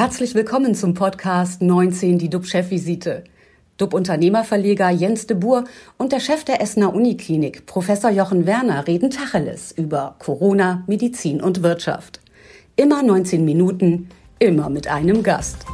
Herzlich 0.00 0.34
willkommen 0.34 0.74
zum 0.74 0.94
Podcast 0.94 1.60
19, 1.60 2.16
die 2.16 2.30
DUB-Chefvisite. 2.30 3.22
DUB-Unternehmerverleger 3.76 4.88
Jens 4.88 5.26
de 5.26 5.36
Boer 5.36 5.64
und 5.98 6.12
der 6.12 6.20
Chef 6.20 6.42
der 6.42 6.62
Essener 6.62 6.94
Uniklinik, 6.94 7.66
Professor 7.66 8.10
Jochen 8.10 8.46
Werner, 8.46 8.86
reden 8.86 9.10
Tacheles 9.10 9.72
über 9.72 10.16
Corona, 10.18 10.84
Medizin 10.86 11.42
und 11.42 11.62
Wirtschaft. 11.62 12.22
Immer 12.76 13.02
19 13.02 13.44
Minuten, 13.44 14.08
immer 14.38 14.70
mit 14.70 14.88
einem 14.88 15.22
Gast. 15.22 15.66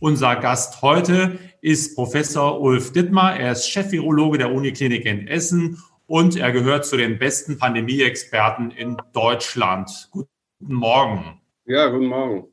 Unser 0.00 0.36
Gast 0.36 0.80
heute 0.80 1.38
ist 1.60 1.96
Professor 1.96 2.62
Ulf 2.62 2.94
Dittmar. 2.94 3.38
Er 3.38 3.52
ist 3.52 3.68
Chefvirologe 3.68 4.38
der 4.38 4.54
Uniklinik 4.54 5.04
in 5.04 5.28
Essen 5.28 5.76
und 6.06 6.36
er 6.36 6.50
gehört 6.50 6.86
zu 6.86 6.96
den 6.96 7.18
besten 7.18 7.58
Pandemie-Experten 7.58 8.70
in 8.70 8.96
Deutschland. 9.12 10.08
Guten 10.10 10.33
Morgen. 10.68 11.40
Ja, 11.66 11.88
guten 11.88 12.06
Morgen. 12.06 12.44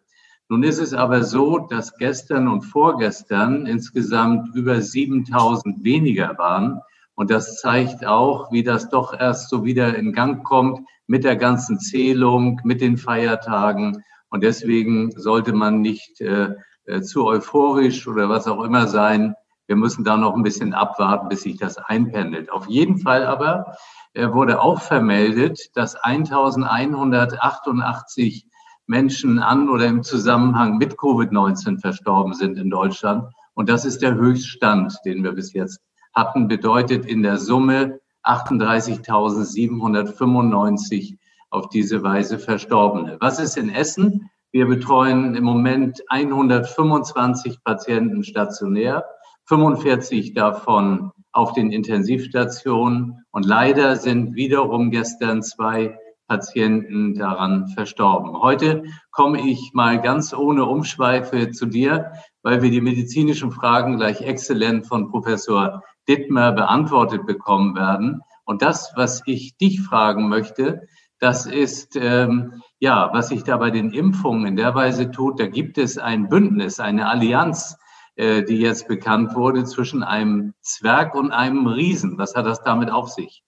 Nun 0.52 0.64
ist 0.64 0.80
es 0.80 0.94
aber 0.94 1.24
so, 1.24 1.60
dass 1.60 1.96
gestern 1.96 2.50
und 2.50 2.64
vorgestern 2.64 3.66
insgesamt 3.66 4.54
über 4.54 4.82
7000 4.82 5.86
weniger 5.86 6.38
waren. 6.38 6.82
Und 7.16 7.32
das 7.32 7.62
zeigt 7.62 8.06
auch, 8.06 8.52
wie 8.52 8.62
das 8.62 8.90
doch 8.90 9.18
erst 9.18 9.50
so 9.50 9.64
wieder 9.64 9.96
in 9.96 10.12
Gang 10.12 10.44
kommt 10.44 10.82
mit 11.08 11.24
der 11.24 11.38
ganzen 11.38 11.80
Zählung, 11.80 12.60
mit 12.66 12.82
den 12.82 12.98
Feiertagen. 12.98 14.04
Und 14.30 14.44
deswegen 14.44 15.12
sollte 15.12 15.54
man 15.54 15.80
nicht 15.80 16.20
äh, 16.20 16.50
äh 16.84 17.02
zu 17.02 17.28
euphorisch 17.28 18.06
oder 18.06 18.28
was 18.28 18.46
auch 18.46 18.62
immer 18.62 18.88
sein. 18.88 19.36
Wir 19.68 19.78
müssen 19.78 20.04
da 20.04 20.18
noch 20.18 20.36
ein 20.36 20.44
bisschen 20.44 20.74
abwarten, 20.74 21.30
bis 21.30 21.44
sich 21.44 21.56
das 21.56 21.78
einpendelt. 21.78 22.52
Auf 22.52 22.68
jeden 22.68 22.98
Fall 22.98 23.26
aber 23.26 23.78
äh, 24.12 24.28
wurde 24.34 24.62
auch 24.62 24.82
vermeldet, 24.82 25.70
dass 25.76 25.96
1188 25.96 28.51
Menschen 28.88 29.40
an 29.40 29.70
oder 29.70 29.88
im 29.88 30.04
Zusammenhang 30.04 30.78
mit 30.78 30.96
Covid-19 30.96 31.80
verstorben 31.80 32.34
sind 32.34 32.58
in 32.58 32.70
Deutschland. 32.70 33.32
Und 33.54 33.70
das 33.70 33.86
ist 33.86 34.02
der 34.02 34.16
Höchststand, 34.16 34.98
den 35.06 35.24
wir 35.24 35.32
bis 35.34 35.54
jetzt 35.54 35.80
hatten, 36.14 36.48
bedeutet 36.48 37.06
in 37.06 37.22
der 37.24 37.38
Summe 37.38 38.00
38.795 38.24 41.18
auf 41.50 41.70
diese 41.70 42.04
Weise 42.04 42.38
Verstorbene. 42.40 43.18
Was 43.20 43.40
ist 43.40 43.58
in 43.58 43.70
Essen? 43.70 44.30
Wir 44.52 44.68
betreuen 44.68 45.36
im 45.36 45.44
Moment 45.44 46.02
125 46.10 47.64
Patienten 47.64 48.24
stationär, 48.24 49.06
45 49.46 50.34
davon 50.34 51.12
auf 51.32 51.54
den 51.54 51.72
Intensivstationen. 51.72 53.26
Und 53.32 53.46
leider 53.46 53.96
sind 53.96 54.36
wiederum 54.36 54.92
gestern 54.92 55.42
zwei 55.42 55.98
Patienten 56.32 57.14
daran 57.14 57.68
verstorben. 57.68 58.42
Heute 58.42 58.86
komme 59.12 59.46
ich 59.46 59.72
mal 59.74 60.02
ganz 60.02 60.34
ohne 60.34 60.64
Umschweife 60.64 61.52
zu 61.52 61.66
dir, 61.66 62.14
weil 62.42 62.62
wir 62.62 62.72
die 62.72 62.80
medizinischen 62.80 63.52
Fragen 63.52 63.98
gleich 63.98 64.22
exzellent 64.22 64.88
von 64.88 65.12
Professor 65.12 65.84
Dittmer 66.08 66.54
beantwortet 66.54 67.26
bekommen 67.26 67.76
werden. 67.76 68.22
Und 68.46 68.62
das, 68.62 68.94
was 68.96 69.24
ich 69.26 69.58
dich 69.58 69.82
fragen 69.82 70.30
möchte, 70.30 70.88
das 71.20 71.46
ist, 71.48 71.98
ähm, 71.98 72.62
ja, 72.80 73.10
was 73.12 73.28
sich 73.28 73.44
da 73.44 73.58
bei 73.58 73.70
den 73.70 73.92
Impfungen 73.92 74.46
in 74.46 74.56
der 74.56 74.74
Weise 74.74 75.12
tut. 75.12 75.38
Da 75.38 75.48
gibt 75.48 75.78
es 75.78 75.98
ein 75.98 76.30
Bündnis, 76.30 76.80
eine 76.80 77.10
Allianz, 77.10 77.78
äh, 78.16 78.42
die 78.44 78.62
jetzt 78.62 78.88
bekannt 78.88 79.36
wurde 79.36 79.66
zwischen 79.66 80.02
einem 80.02 80.54
Zwerg 80.62 81.14
und 81.14 81.34
einem 81.34 81.68
Riesen. 81.68 82.18
Was 82.18 82.36
hat 82.36 82.46
das 82.46 82.64
damit 82.64 82.90
auf 82.90 83.10
sich? 83.10 83.44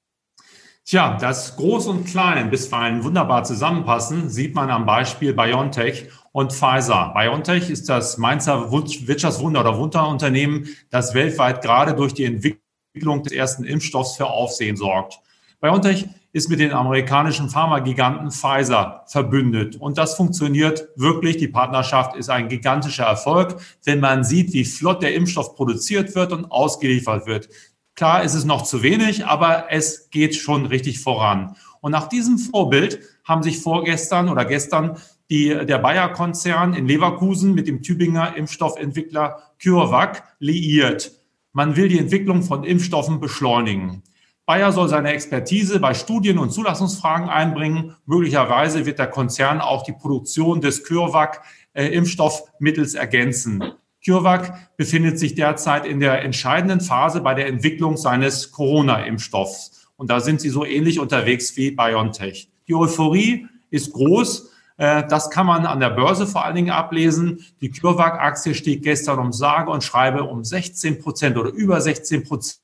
Tja, 0.86 1.16
dass 1.16 1.56
Groß 1.56 1.88
und 1.88 2.06
Klein 2.06 2.50
bisweilen 2.50 3.06
wunderbar 3.06 3.46
zusammenpassen, 3.46 4.30
sieht 4.30 4.54
man 4.54 4.70
am 4.70 4.86
Beispiel 4.86 5.34
BioNTech 5.34 6.10
und 6.34 6.52
Pfizer. 6.52 7.14
BioNTech 7.16 7.70
ist 7.70 7.88
das 7.88 8.18
Mainzer 8.18 8.70
Wirtschaftswunder 8.70 9.62
oder 9.62 9.78
Wunderunternehmen, 9.78 10.68
das 10.90 11.14
weltweit 11.14 11.62
gerade 11.62 11.94
durch 11.94 12.14
die 12.14 12.26
Entwicklung 12.26 13.24
des 13.24 13.32
ersten 13.32 13.64
Impfstoffs 13.64 14.18
für 14.18 14.28
Aufsehen 14.28 14.76
sorgt. 14.76 15.20
BioNTech 15.62 16.10
ist 16.34 16.50
mit 16.50 16.60
den 16.60 16.74
amerikanischen 16.74 17.50
Pharmagiganten 17.50 18.32
Pfizer 18.32 19.06
verbündet. 19.08 19.78
Und 19.78 19.98
das 19.98 20.16
funktioniert 20.16 20.90
wirklich. 20.98 21.38
Die 21.38 21.48
Partnerschaft 21.48 22.18
ist 22.18 22.30
ein 22.30 22.50
gigantischer 22.50 23.06
Erfolg, 23.06 23.56
wenn 23.86 24.02
man 24.02 24.26
sieht, 24.26 24.52
wie 24.52 24.66
flott 24.66 25.02
der 25.02 25.14
Impfstoff 25.16 25.56
produziert 25.56 26.14
wird 26.16 26.34
und 26.34 26.52
ausgeliefert 26.52 27.26
wird. 27.26 27.48
Klar 27.96 28.24
ist 28.24 28.34
es 28.34 28.46
noch 28.46 28.64
zu 28.64 28.82
wenig, 28.82 29.26
aber 29.26 29.66
es 29.70 30.10
geht 30.10 30.36
schon 30.36 30.66
richtig 30.66 31.00
voran. 31.00 31.56
Und 31.80 31.92
nach 31.92 32.10
diesem 32.10 32.38
Vorbild 32.38 33.00
haben 33.24 33.44
sich 33.44 33.60
vorgestern 33.60 34.30
oder 34.30 34.46
gestern 34.46 34.98
die, 35.30 35.50
der 35.50 35.80
Bayer-Konzern 35.80 36.74
in 36.74 36.88
Leverkusen 36.88 37.54
mit 37.54 37.68
dem 37.68 37.82
Tübinger 37.82 38.36
Impfstoffentwickler 38.36 39.54
CureVac 39.62 40.24
liiert. 40.40 41.12
Man 41.52 41.76
will 41.76 41.88
die 41.88 42.00
Entwicklung 42.00 42.42
von 42.42 42.64
Impfstoffen 42.64 43.20
beschleunigen. 43.20 44.02
Bayer 44.46 44.74
soll 44.74 44.90
seine 44.90 45.12
Expertise 45.12 45.80
bei 45.80 45.94
Studien 45.94 46.38
und 46.38 46.52
Zulassungsfragen 46.52 47.30
einbringen. 47.30 47.96
Möglicherweise 48.06 48.86
wird 48.86 49.00
der 49.00 49.08
Konzern 49.08 49.62
auch 49.62 49.84
die 49.84 49.94
Produktion 49.94 50.60
des 50.60 50.84
CureVac-Impfstoffmittels 50.84 52.96
äh, 52.96 52.98
ergänzen. 52.98 53.64
CureVac 54.06 54.76
befindet 54.78 55.18
sich 55.18 55.36
derzeit 55.36 55.86
in 55.86 56.00
der 56.00 56.24
entscheidenden 56.24 56.82
Phase 56.82 57.22
bei 57.22 57.34
der 57.34 57.48
Entwicklung 57.48 57.98
seines 57.98 58.52
Corona-Impfstoffs. 58.52 59.88
Und 59.96 60.10
da 60.10 60.20
sind 60.20 60.42
sie 60.42 60.50
so 60.50 60.66
ähnlich 60.66 61.00
unterwegs 61.00 61.56
wie 61.56 61.72
BioNTech. 61.72 62.50
Die 62.68 62.76
Euphorie 62.76 63.48
ist 63.70 63.94
groß. 63.94 64.52
Äh, 64.78 65.08
das 65.08 65.30
kann 65.30 65.46
man 65.46 65.66
an 65.66 65.80
der 65.80 65.92
Börse 65.92 66.28
vor 66.28 66.44
allen 66.44 66.56
Dingen 66.56 66.72
ablesen. 66.72 67.46
Die 67.62 67.72
CureVac-Aktie 67.72 68.56
stieg 68.56 68.84
gestern 68.84 69.20
um 69.20 69.32
sage 69.32 69.72
und 69.72 69.84
schreibe 69.84 70.24
um 70.24 70.44
16 70.44 71.00
Prozent 71.00 71.38
oder 71.38 71.52
über 71.52 71.80
16 71.80 72.24
Prozent. 72.24 72.60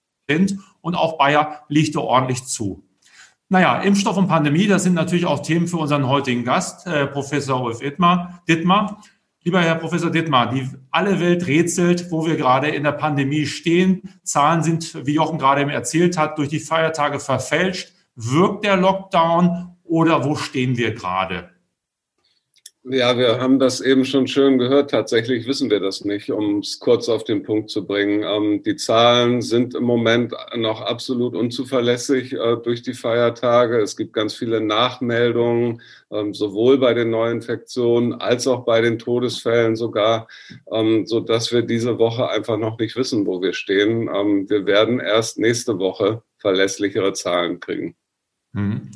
Und 0.81 0.95
auch 0.95 1.17
Bayer 1.17 1.63
legte 1.69 2.01
ordentlich 2.01 2.45
zu. 2.45 2.83
Naja, 3.51 3.81
Impfstoff 3.81 4.17
und 4.17 4.27
Pandemie, 4.27 4.67
das 4.67 4.83
sind 4.83 4.93
natürlich 4.93 5.25
auch 5.25 5.39
Themen 5.39 5.67
für 5.67 5.77
unseren 5.77 6.07
heutigen 6.07 6.43
Gast, 6.43 6.85
äh, 6.85 7.07
Professor 7.07 7.63
Ulf 7.63 7.79
Dittmar. 7.79 8.43
Lieber 9.43 9.61
Herr 9.61 9.75
Professor 9.75 10.11
Dittmar, 10.11 10.49
die 10.49 10.67
alle 10.91 11.21
Welt 11.21 11.47
rätselt, 11.47 12.11
wo 12.11 12.25
wir 12.25 12.35
gerade 12.35 12.67
in 12.67 12.83
der 12.83 12.91
Pandemie 12.91 13.45
stehen. 13.45 14.19
Zahlen 14.21 14.63
sind, 14.63 15.05
wie 15.05 15.13
Jochen 15.13 15.39
gerade 15.39 15.61
eben 15.61 15.69
erzählt 15.69 16.17
hat, 16.17 16.37
durch 16.37 16.49
die 16.49 16.59
Feiertage 16.59 17.21
verfälscht. 17.21 17.93
Wirkt 18.15 18.65
der 18.65 18.75
Lockdown 18.75 19.77
oder 19.85 20.25
wo 20.25 20.35
stehen 20.35 20.75
wir 20.75 20.93
gerade? 20.93 21.51
Ja, 22.91 23.15
wir 23.19 23.39
haben 23.39 23.59
das 23.59 23.81
eben 23.81 24.03
schon 24.03 24.25
schön 24.25 24.57
gehört. 24.57 24.89
Tatsächlich 24.89 25.45
wissen 25.45 25.69
wir 25.69 25.79
das 25.79 26.05
nicht, 26.05 26.31
um 26.31 26.57
es 26.57 26.79
kurz 26.79 27.07
auf 27.07 27.23
den 27.23 27.43
Punkt 27.43 27.69
zu 27.69 27.85
bringen. 27.85 28.23
Ähm, 28.23 28.63
die 28.63 28.77
Zahlen 28.77 29.43
sind 29.43 29.75
im 29.75 29.83
Moment 29.83 30.33
noch 30.55 30.81
absolut 30.81 31.35
unzuverlässig 31.35 32.33
äh, 32.33 32.57
durch 32.63 32.81
die 32.81 32.95
Feiertage. 32.95 33.79
Es 33.79 33.95
gibt 33.95 34.13
ganz 34.13 34.33
viele 34.33 34.59
Nachmeldungen, 34.59 35.83
ähm, 36.09 36.33
sowohl 36.33 36.79
bei 36.79 36.95
den 36.95 37.11
Neuinfektionen 37.11 38.13
als 38.13 38.47
auch 38.47 38.65
bei 38.65 38.81
den 38.81 38.97
Todesfällen 38.97 39.75
sogar, 39.75 40.27
ähm, 40.71 41.05
so 41.05 41.19
dass 41.19 41.51
wir 41.51 41.61
diese 41.61 41.99
Woche 41.99 42.27
einfach 42.27 42.57
noch 42.57 42.79
nicht 42.79 42.95
wissen, 42.95 43.27
wo 43.27 43.39
wir 43.39 43.53
stehen. 43.53 44.09
Ähm, 44.11 44.49
wir 44.49 44.65
werden 44.65 44.99
erst 44.99 45.37
nächste 45.37 45.77
Woche 45.77 46.23
verlässlichere 46.39 47.13
Zahlen 47.13 47.59
kriegen. 47.59 47.95
Mhm. 48.53 48.89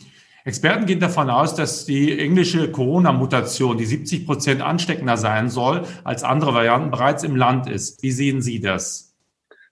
Experten 0.45 0.85
gehen 0.85 0.99
davon 0.99 1.29
aus, 1.29 1.55
dass 1.55 1.85
die 1.85 2.19
englische 2.19 2.69
Corona-Mutation, 2.69 3.77
die 3.77 3.85
70 3.85 4.25
Prozent 4.25 4.61
ansteckender 4.61 5.15
sein 5.15 5.49
soll 5.49 5.83
als 6.03 6.23
andere 6.23 6.53
Varianten, 6.53 6.91
bereits 6.91 7.23
im 7.23 7.37
Land 7.37 7.69
ist. 7.69 8.03
Wie 8.03 8.11
sehen 8.11 8.41
Sie 8.41 8.59
das? 8.59 9.13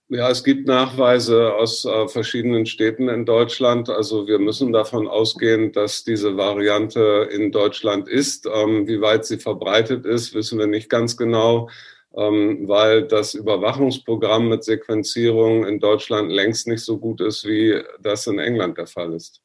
Ja, 0.08 0.30
es 0.30 0.44
gibt 0.44 0.66
Nachweise 0.66 1.54
aus 1.54 1.84
äh, 1.84 2.08
verschiedenen 2.08 2.64
Städten 2.64 3.08
in 3.08 3.26
Deutschland. 3.26 3.90
Also 3.90 4.26
wir 4.26 4.38
müssen 4.38 4.72
davon 4.72 5.08
ausgehen, 5.08 5.72
dass 5.72 6.04
diese 6.04 6.36
Variante 6.38 7.28
in 7.32 7.52
Deutschland 7.52 8.08
ist. 8.08 8.46
Ähm, 8.46 8.86
wie 8.88 9.00
weit 9.02 9.26
sie 9.26 9.38
verbreitet 9.38 10.06
ist, 10.06 10.34
wissen 10.34 10.58
wir 10.58 10.66
nicht 10.66 10.88
ganz 10.88 11.18
genau, 11.18 11.68
ähm, 12.14 12.66
weil 12.66 13.02
das 13.04 13.34
Überwachungsprogramm 13.34 14.48
mit 14.48 14.64
Sequenzierung 14.64 15.66
in 15.66 15.80
Deutschland 15.80 16.30
längst 16.30 16.66
nicht 16.66 16.84
so 16.84 16.98
gut 16.98 17.20
ist, 17.20 17.46
wie 17.46 17.82
das 18.00 18.26
in 18.26 18.38
England 18.38 18.78
der 18.78 18.86
Fall 18.86 19.12
ist. 19.12 19.41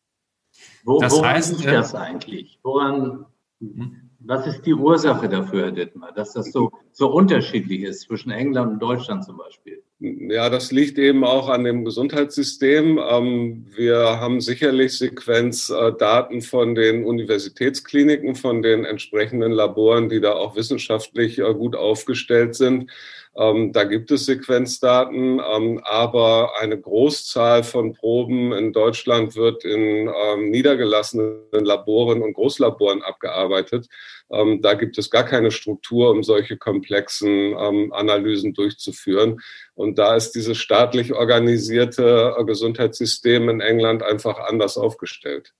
Wo, 0.83 0.99
das 0.99 1.13
woran 1.13 1.35
heißt, 1.35 1.57
liegt 1.57 1.65
äh, 1.65 1.73
das 1.73 1.95
eigentlich? 1.95 2.59
Woran, 2.63 3.25
mhm. 3.59 4.09
was 4.19 4.47
ist 4.47 4.65
die 4.65 4.73
Ursache 4.73 5.29
dafür, 5.29 5.65
Herr 5.65 5.71
Dittmar, 5.71 6.11
dass 6.11 6.33
das 6.33 6.51
so, 6.51 6.71
so 6.91 7.11
unterschiedlich 7.11 7.81
ist 7.81 8.01
zwischen 8.01 8.31
England 8.31 8.73
und 8.73 8.79
Deutschland 8.79 9.23
zum 9.23 9.37
Beispiel? 9.37 9.83
Ja, 9.99 10.51
das 10.51 10.71
liegt 10.71 10.99
eben 10.99 11.23
auch 11.23 11.49
an 11.49 11.63
dem 11.63 11.83
Gesundheitssystem. 11.83 12.99
Ähm, 12.99 13.65
wir 13.75 13.97
haben 14.19 14.41
sicherlich 14.41 14.95
Sequenzdaten 14.95 16.43
von 16.43 16.75
den 16.75 17.03
Universitätskliniken, 17.03 18.35
von 18.35 18.61
den 18.61 18.85
entsprechenden 18.85 19.51
Laboren, 19.51 20.07
die 20.07 20.21
da 20.21 20.33
auch 20.33 20.55
wissenschaftlich 20.55 21.39
äh, 21.39 21.51
gut 21.55 21.75
aufgestellt 21.75 22.53
sind. 22.53 22.91
Ähm, 23.35 23.71
da 23.71 23.85
gibt 23.85 24.11
es 24.11 24.27
Sequenzdaten, 24.27 25.41
ähm, 25.43 25.81
aber 25.83 26.51
eine 26.59 26.79
Großzahl 26.79 27.63
von 27.63 27.93
Proben 27.93 28.53
in 28.53 28.73
Deutschland 28.73 29.35
wird 29.35 29.65
in 29.65 30.11
niedergelassenen 30.51 31.41
Laboren 31.51 32.21
und 32.21 32.33
Großlaboren 32.33 33.01
abgearbeitet. 33.01 33.87
Ähm, 34.31 34.61
da 34.61 34.73
gibt 34.73 34.97
es 34.97 35.09
gar 35.09 35.23
keine 35.23 35.51
Struktur, 35.51 36.11
um 36.11 36.23
solche 36.23 36.57
komplexen 36.57 37.29
ähm, 37.29 37.93
Analysen 37.93 38.53
durchzuführen. 38.53 39.39
Und 39.75 39.97
da 39.97 40.15
ist 40.15 40.31
dieses 40.31 40.57
staatlich 40.57 41.13
organisierte 41.13 42.35
äh, 42.37 42.43
Gesundheitssystem 42.43 43.49
in 43.49 43.61
England 43.61 44.03
einfach 44.03 44.39
anders 44.39 44.77
aufgestellt. 44.77 45.53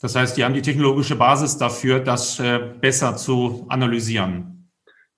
Das 0.00 0.16
heißt, 0.16 0.36
die 0.36 0.44
haben 0.44 0.54
die 0.54 0.62
technologische 0.62 1.16
Basis 1.16 1.58
dafür, 1.58 2.00
das 2.00 2.40
äh, 2.40 2.58
besser 2.80 3.16
zu 3.16 3.66
analysieren. 3.68 4.60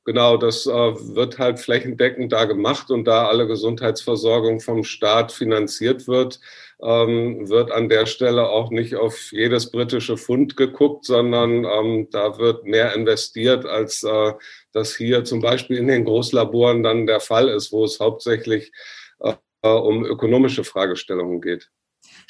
Genau, 0.05 0.37
das 0.37 0.67
äh, 0.67 0.71
wird 0.71 1.39
halt 1.39 1.61
flächendeckend 1.61 2.33
da 2.33 2.45
gemacht 2.45 2.91
und 2.91 3.05
da 3.05 3.29
alle 3.29 3.47
Gesundheitsversorgung 3.47 4.59
vom 4.59 4.83
Staat 4.83 5.31
finanziert 5.31 6.09
wird, 6.09 6.41
ähm, 6.83 7.49
wird 7.49 7.71
an 7.71 7.89
der 7.89 8.07
Stelle 8.07 8.49
auch 8.49 8.71
nicht 8.71 8.97
auf 8.97 9.33
jedes 9.33 9.71
britische 9.71 10.17
Pfund 10.17 10.57
geguckt, 10.57 11.05
sondern 11.05 11.65
ähm, 11.65 12.09
da 12.11 12.39
wird 12.39 12.65
mehr 12.65 12.95
investiert, 12.95 13.67
als 13.67 14.03
äh, 14.03 14.33
das 14.73 14.97
hier 14.97 15.25
zum 15.25 15.41
Beispiel 15.41 15.79
in 15.79 15.87
den 15.87 16.05
Großlaboren 16.05 16.83
dann 16.83 17.07
der 17.07 17.21
Fall 17.21 17.49
ist, 17.49 17.73
wo 17.73 17.85
es 17.85 18.01
hauptsächlich 18.01 18.73
äh, 19.21 19.35
um 19.63 20.05
ökonomische 20.05 20.65
Fragestellungen 20.65 21.41
geht. 21.41 21.71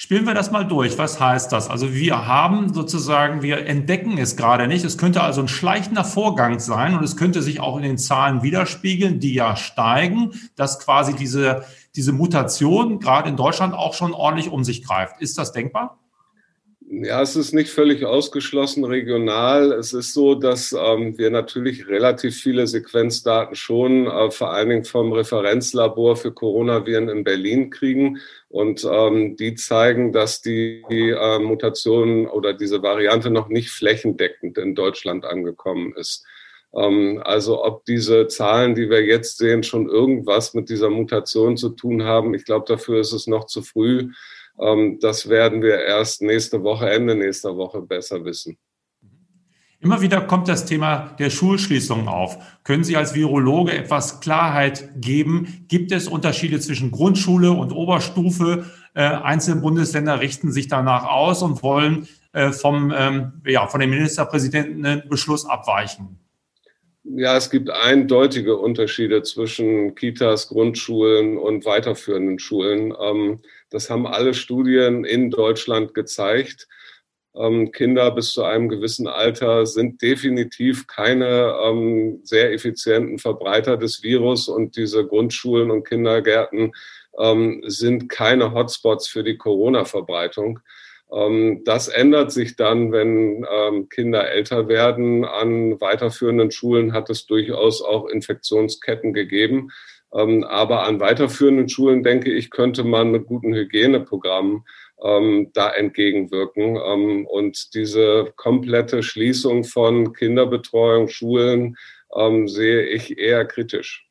Spielen 0.05 0.27
wir 0.27 0.35
das 0.35 0.51
mal 0.51 0.65
durch. 0.65 0.99
Was 0.99 1.21
heißt 1.21 1.53
das? 1.53 1.71
Also 1.71 1.95
wir 1.95 2.27
haben 2.27 2.75
sozusagen, 2.75 3.41
wir 3.41 3.67
entdecken 3.69 4.19
es 4.19 4.37
gerade 4.37 4.67
nicht. 4.67 4.85
Es 4.85 4.99
könnte 4.99 5.23
also 5.23 5.43
ein 5.43 5.47
schleichender 5.47 6.03
Vorgang 6.03 6.59
sein 6.59 6.99
und 6.99 7.05
es 7.05 7.17
könnte 7.17 7.41
sich 7.41 7.61
auch 7.61 7.77
in 7.77 7.85
den 7.85 7.99
Zahlen 7.99 8.43
widerspiegeln, 8.43 9.21
die 9.21 9.33
ja 9.33 9.55
steigen, 9.55 10.33
dass 10.57 10.81
quasi 10.81 11.15
diese, 11.15 11.65
diese 11.95 12.13
Mutation 12.13 12.99
gerade 12.99 13.29
in 13.29 13.37
Deutschland 13.37 13.75
auch 13.75 13.95
schon 13.95 14.13
ordentlich 14.13 14.51
um 14.51 14.65
sich 14.65 14.83
greift. 14.83 15.21
Ist 15.21 15.39
das 15.39 15.53
denkbar? 15.53 16.01
Ja, 16.95 17.23
es 17.23 17.37
ist 17.37 17.55
nicht 17.55 17.71
völlig 17.71 18.05
ausgeschlossen 18.05 18.85
regional. 18.85 19.73
Es 19.73 19.95
ist 19.95 20.13
so, 20.13 20.35
dass 20.35 20.75
ähm, 20.79 21.17
wir 21.17 21.31
natürlich 21.31 21.89
relativ 21.89 22.37
viele 22.37 22.67
Sequenzdaten 22.67 23.57
schon 23.57 24.07
äh, 24.07 24.31
vor 24.31 24.53
allen 24.53 24.69
Dingen 24.69 24.85
vom 24.85 25.11
Referenzlabor 25.11 26.17
für 26.17 26.33
Coronaviren 26.33 27.09
in 27.09 27.25
Berlin 27.25 27.71
kriegen. 27.71 28.19
Und 28.51 28.85
ähm, 28.85 29.37
die 29.37 29.55
zeigen, 29.55 30.13
dass 30.13 30.43
die, 30.43 30.85
die 30.91 31.09
äh, 31.09 31.39
Mutation 31.39 32.27
oder 32.27 32.53
diese 32.53 32.83
Variante 32.83 33.31
noch 33.31 33.49
nicht 33.49 33.71
flächendeckend 33.71 34.59
in 34.59 34.75
Deutschland 34.75 35.25
angekommen 35.25 35.95
ist. 35.97 36.27
Ähm, 36.75 37.23
also 37.25 37.65
ob 37.65 37.87
diese 37.87 38.27
Zahlen, 38.27 38.75
die 38.75 38.91
wir 38.91 39.03
jetzt 39.03 39.39
sehen, 39.39 39.63
schon 39.63 39.89
irgendwas 39.89 40.53
mit 40.53 40.69
dieser 40.69 40.91
Mutation 40.91 41.57
zu 41.57 41.71
tun 41.71 42.03
haben, 42.03 42.35
ich 42.35 42.45
glaube, 42.45 42.67
dafür 42.69 43.01
ist 43.01 43.13
es 43.13 43.27
noch 43.27 43.47
zu 43.47 43.63
früh. 43.63 44.11
Ähm, 44.59 44.99
das 45.01 45.29
werden 45.29 45.63
wir 45.63 45.81
erst 45.81 46.23
nächste 46.23 46.63
Woche, 46.63 46.91
Ende 46.91 47.15
nächster 47.15 47.57
Woche 47.57 47.81
besser 47.83 48.25
wissen. 48.25 48.59
Immer 49.83 50.01
wieder 50.01 50.21
kommt 50.21 50.47
das 50.47 50.65
Thema 50.65 51.17
der 51.19 51.29
Schulschließungen 51.29 52.07
auf. 52.07 52.39
Können 52.63 52.85
Sie 52.85 52.97
als 52.97 53.17
Virologe 53.17 53.73
etwas 53.73 54.21
Klarheit 54.21 54.91
geben? 54.95 55.65
Gibt 55.67 55.91
es 55.91 56.07
Unterschiede 56.07 56.61
zwischen 56.61 56.93
Grundschule 56.93 57.51
und 57.51 57.73
Oberstufe? 57.73 58.71
Äh, 58.95 59.03
einzelne 59.03 59.61
Bundesländer 59.61 60.21
richten 60.21 60.53
sich 60.53 60.69
danach 60.69 61.05
aus 61.05 61.43
und 61.43 61.65
wollen 61.65 62.07
äh, 62.33 62.53
vom, 62.53 62.95
ähm, 62.97 63.33
ja, 63.45 63.67
von 63.67 63.81
dem 63.81 63.91
Ministerpräsidenten 63.91 64.87
einen 64.87 65.09
Beschluss 65.09 65.45
abweichen. 65.45 66.21
Ja, 67.03 67.37
es 67.37 67.51
gibt 67.51 67.69
eindeutige 67.69 68.57
Unterschiede 68.57 69.25
zwischen 69.25 69.97
Kitas, 69.97 70.47
Grundschulen 70.47 71.37
und 71.37 71.65
weiterführenden 71.65 72.39
Schulen. 72.39 72.95
Ähm, 73.01 73.41
das 73.73 73.91
haben 73.91 74.07
alle 74.07 74.35
Studien 74.35 75.05
in 75.05 75.31
Deutschland 75.31 75.95
gezeigt. 75.95 76.69
Ähm, 77.35 77.73
Kinder 77.73 78.11
bis 78.11 78.33
zu 78.33 78.45
einem 78.45 78.69
gewissen 78.69 79.07
Alter 79.07 79.65
sind 79.65 80.03
definitiv 80.03 80.87
keine 80.87 81.57
ähm, 81.65 82.21
sehr 82.23 82.53
effizienten 82.53 83.19
Verbreiter 83.19 83.79
des 83.79 84.03
Virus 84.03 84.49
und 84.49 84.77
diese 84.77 85.07
Grundschulen 85.07 85.71
und 85.71 85.89
Kindergärten 85.89 86.73
ähm, 87.19 87.63
sind 87.67 88.11
keine 88.11 88.53
Hotspots 88.53 89.09
für 89.09 89.25
die 89.25 89.39
Corona-Verbreitung. 89.39 90.61
Ähm, 91.11 91.63
das 91.65 91.89
ändert 91.89 92.33
sich 92.33 92.57
dann, 92.57 92.93
wenn 92.93 93.47
ähm, 93.51 93.89
Kinder 93.89 94.31
älter 94.31 94.69
werden. 94.69 95.25
An 95.25 95.81
weiterführenden 95.81 96.51
Schulen 96.51 96.93
hat 96.93 97.09
es 97.09 97.27
durchaus 97.27 97.83
auch 97.83 98.09
Infektionsketten 98.09 99.15
gegeben. 99.15 99.71
Ähm, 100.15 100.45
aber 100.45 100.85
an 100.85 101.01
weiterführenden 101.01 101.69
Schulen, 101.69 102.03
denke 102.03 102.33
ich, 102.33 102.51
könnte 102.51 102.85
man 102.85 103.11
mit 103.11 103.27
guten 103.27 103.55
Hygieneprogrammen 103.55 104.65
ähm, 105.03 105.51
da 105.55 105.71
entgegenwirken. 105.71 106.77
Ähm, 106.77 107.27
und 107.27 107.75
diese 107.75 108.33
komplette 108.37 109.03
Schließung 109.03 109.65
von 109.65 110.13
Kinderbetreuung, 110.13 111.09
Schulen 111.09 111.77
sehe 112.45 112.83
ich 112.83 113.17
eher 113.17 113.47
kritisch. 113.47 114.07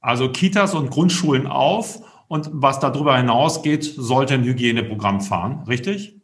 Also 0.00 0.32
Kitas 0.32 0.74
und 0.74 0.90
Grundschulen 0.90 1.46
auf 1.46 2.00
und 2.26 2.48
was 2.52 2.80
darüber 2.80 3.16
hinausgeht, 3.16 3.84
sollte 3.84 4.34
ein 4.34 4.42
Hygieneprogramm 4.42 5.20
fahren, 5.20 5.64
richtig? 5.68 6.20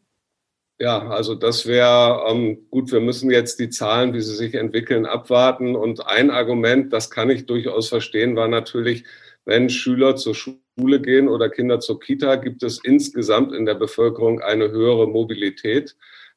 Ja, 0.83 0.99
also 1.11 1.37
das 1.37 1.67
wäre 1.67 2.25
ähm, 2.29 2.67
gut. 2.69 2.91
Wir 2.91 2.99
müssen 2.99 3.31
jetzt 3.31 3.61
die 3.61 3.71
Zahlen, 3.71 4.15
wie 4.15 4.21
sie 4.21 4.35
sich 4.35 4.55
entwickeln, 4.55 5.07
abwarten. 5.07 5.77
Und 5.77 6.05
ein 6.09 6.29
Argument, 6.29 6.93
das 6.93 7.09
kann 7.09 7.31
ich 7.31 7.47
durchaus 7.47 7.89
verstehen, 7.89 8.35
war 8.35 8.49
natürlich, 8.49 9.05
wenn 9.45 9.71
Schüler 9.71 10.17
zur 10.17 10.35
Schule 10.35 11.01
gehen 11.01 11.29
oder 11.29 11.51
Kinder 11.51 11.79
zur 11.79 12.01
Kita, 12.01 12.35
gibt 12.35 12.65
es 12.65 12.81
insgesamt 12.83 13.53
in 13.53 13.65
der 13.65 13.77
Bevölkerung 13.77 14.41
eine 14.41 14.73
höhere 14.73 15.07
Mobilität. 15.07 15.95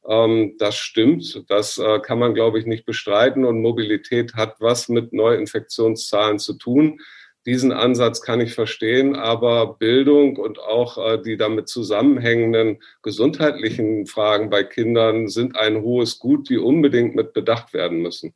Ähm, 0.07 0.53
das 0.59 0.75
stimmt. 0.75 1.43
Das 1.49 1.79
äh, 1.79 1.97
kann 2.01 2.19
man, 2.19 2.35
glaube 2.35 2.59
ich, 2.59 2.67
nicht 2.67 2.85
bestreiten. 2.85 3.45
Und 3.45 3.63
Mobilität 3.63 4.35
hat 4.35 4.57
was 4.59 4.89
mit 4.89 5.11
Neuinfektionszahlen 5.11 6.37
zu 6.37 6.53
tun. 6.53 6.99
Diesen 7.45 7.71
Ansatz 7.71 8.21
kann 8.21 8.41
ich 8.41 8.55
verstehen, 8.55 9.15
aber 9.15 9.75
Bildung 9.75 10.37
und 10.37 10.59
auch 10.59 10.97
äh, 10.97 11.21
die 11.21 11.37
damit 11.37 11.69
zusammenhängenden 11.69 12.79
gesundheitlichen 13.03 14.07
Fragen 14.07 14.49
bei 14.49 14.63
Kindern 14.63 15.27
sind 15.27 15.55
ein 15.55 15.81
hohes 15.81 16.17
Gut, 16.17 16.49
die 16.49 16.57
unbedingt 16.57 17.15
mit 17.15 17.33
bedacht 17.33 17.73
werden 17.73 17.99
müssen. 17.99 18.33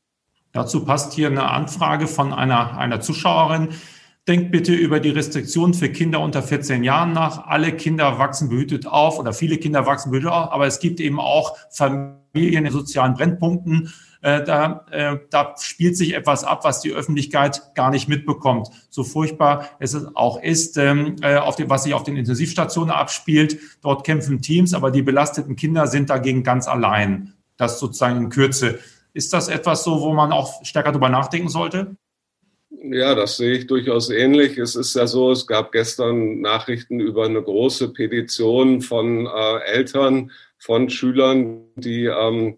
Dazu 0.52 0.86
passt 0.86 1.14
hier 1.14 1.28
eine 1.28 1.50
Anfrage 1.50 2.08
von 2.08 2.34
einer, 2.34 2.78
einer 2.78 3.02
Zuschauerin. 3.02 3.70
Denkt 4.30 4.52
bitte 4.52 4.74
über 4.76 5.00
die 5.00 5.10
Restriktionen 5.10 5.74
für 5.74 5.90
Kinder 5.90 6.20
unter 6.20 6.44
14 6.44 6.84
Jahren 6.84 7.14
nach. 7.14 7.48
Alle 7.48 7.72
Kinder 7.72 8.20
wachsen 8.20 8.48
behütet 8.48 8.86
auf 8.86 9.18
oder 9.18 9.34
viele 9.34 9.58
Kinder 9.58 9.88
wachsen 9.88 10.12
behütet 10.12 10.30
auf, 10.30 10.52
aber 10.52 10.68
es 10.68 10.80
gibt 10.80 11.00
eben 11.00 11.20
auch 11.20 11.58
Familien 11.72 12.64
in 12.64 12.72
sozialen 12.72 13.16
Brennpunkten. 13.16 13.92
Äh, 14.22 14.44
da, 14.44 14.86
äh, 14.92 15.18
da 15.32 15.56
spielt 15.60 15.98
sich 15.98 16.14
etwas 16.14 16.44
ab, 16.44 16.64
was 16.64 16.82
die 16.82 16.92
Öffentlichkeit 16.92 17.74
gar 17.74 17.90
nicht 17.90 18.08
mitbekommt. 18.08 18.70
So 18.92 19.04
furchtbar 19.04 19.68
es 19.80 19.98
auch 20.16 20.40
ist, 20.44 20.78
ähm, 20.78 21.16
äh, 21.24 21.38
auf 21.38 21.56
dem, 21.56 21.72
was 21.72 21.86
sich 21.86 21.96
auf 21.96 22.04
den 22.04 22.16
Intensivstationen 22.16 22.94
abspielt. 22.94 23.58
Dort 23.82 24.04
kämpfen 24.04 24.44
Teams, 24.44 24.76
aber 24.76 24.92
die 24.92 25.02
belasteten 25.02 25.56
Kinder 25.56 25.88
sind 25.88 26.12
dagegen 26.12 26.44
ganz 26.44 26.68
allein. 26.68 27.34
Das 27.58 27.80
sozusagen 27.80 28.18
in 28.18 28.30
Kürze. 28.30 28.78
Ist 29.12 29.34
das 29.34 29.48
etwas 29.48 29.84
so, 29.84 30.02
wo 30.02 30.14
man 30.14 30.32
auch 30.32 30.64
stärker 30.64 30.92
darüber 30.92 31.10
nachdenken 31.10 31.50
sollte? 31.50 31.96
Ja, 32.82 33.14
das 33.14 33.38
sehe 33.38 33.58
ich 33.58 33.68
durchaus 33.68 34.10
ähnlich. 34.10 34.58
Es 34.58 34.76
ist 34.76 34.96
ja 34.96 35.06
so, 35.06 35.32
es 35.32 35.46
gab 35.46 35.72
gestern 35.72 36.40
Nachrichten 36.40 37.00
über 37.00 37.26
eine 37.26 37.42
große 37.42 37.92
Petition 37.92 38.82
von 38.82 39.26
äh, 39.26 39.58
Eltern, 39.66 40.32
von 40.58 40.90
Schülern, 40.90 41.62
die, 41.76 42.06
ähm, 42.06 42.58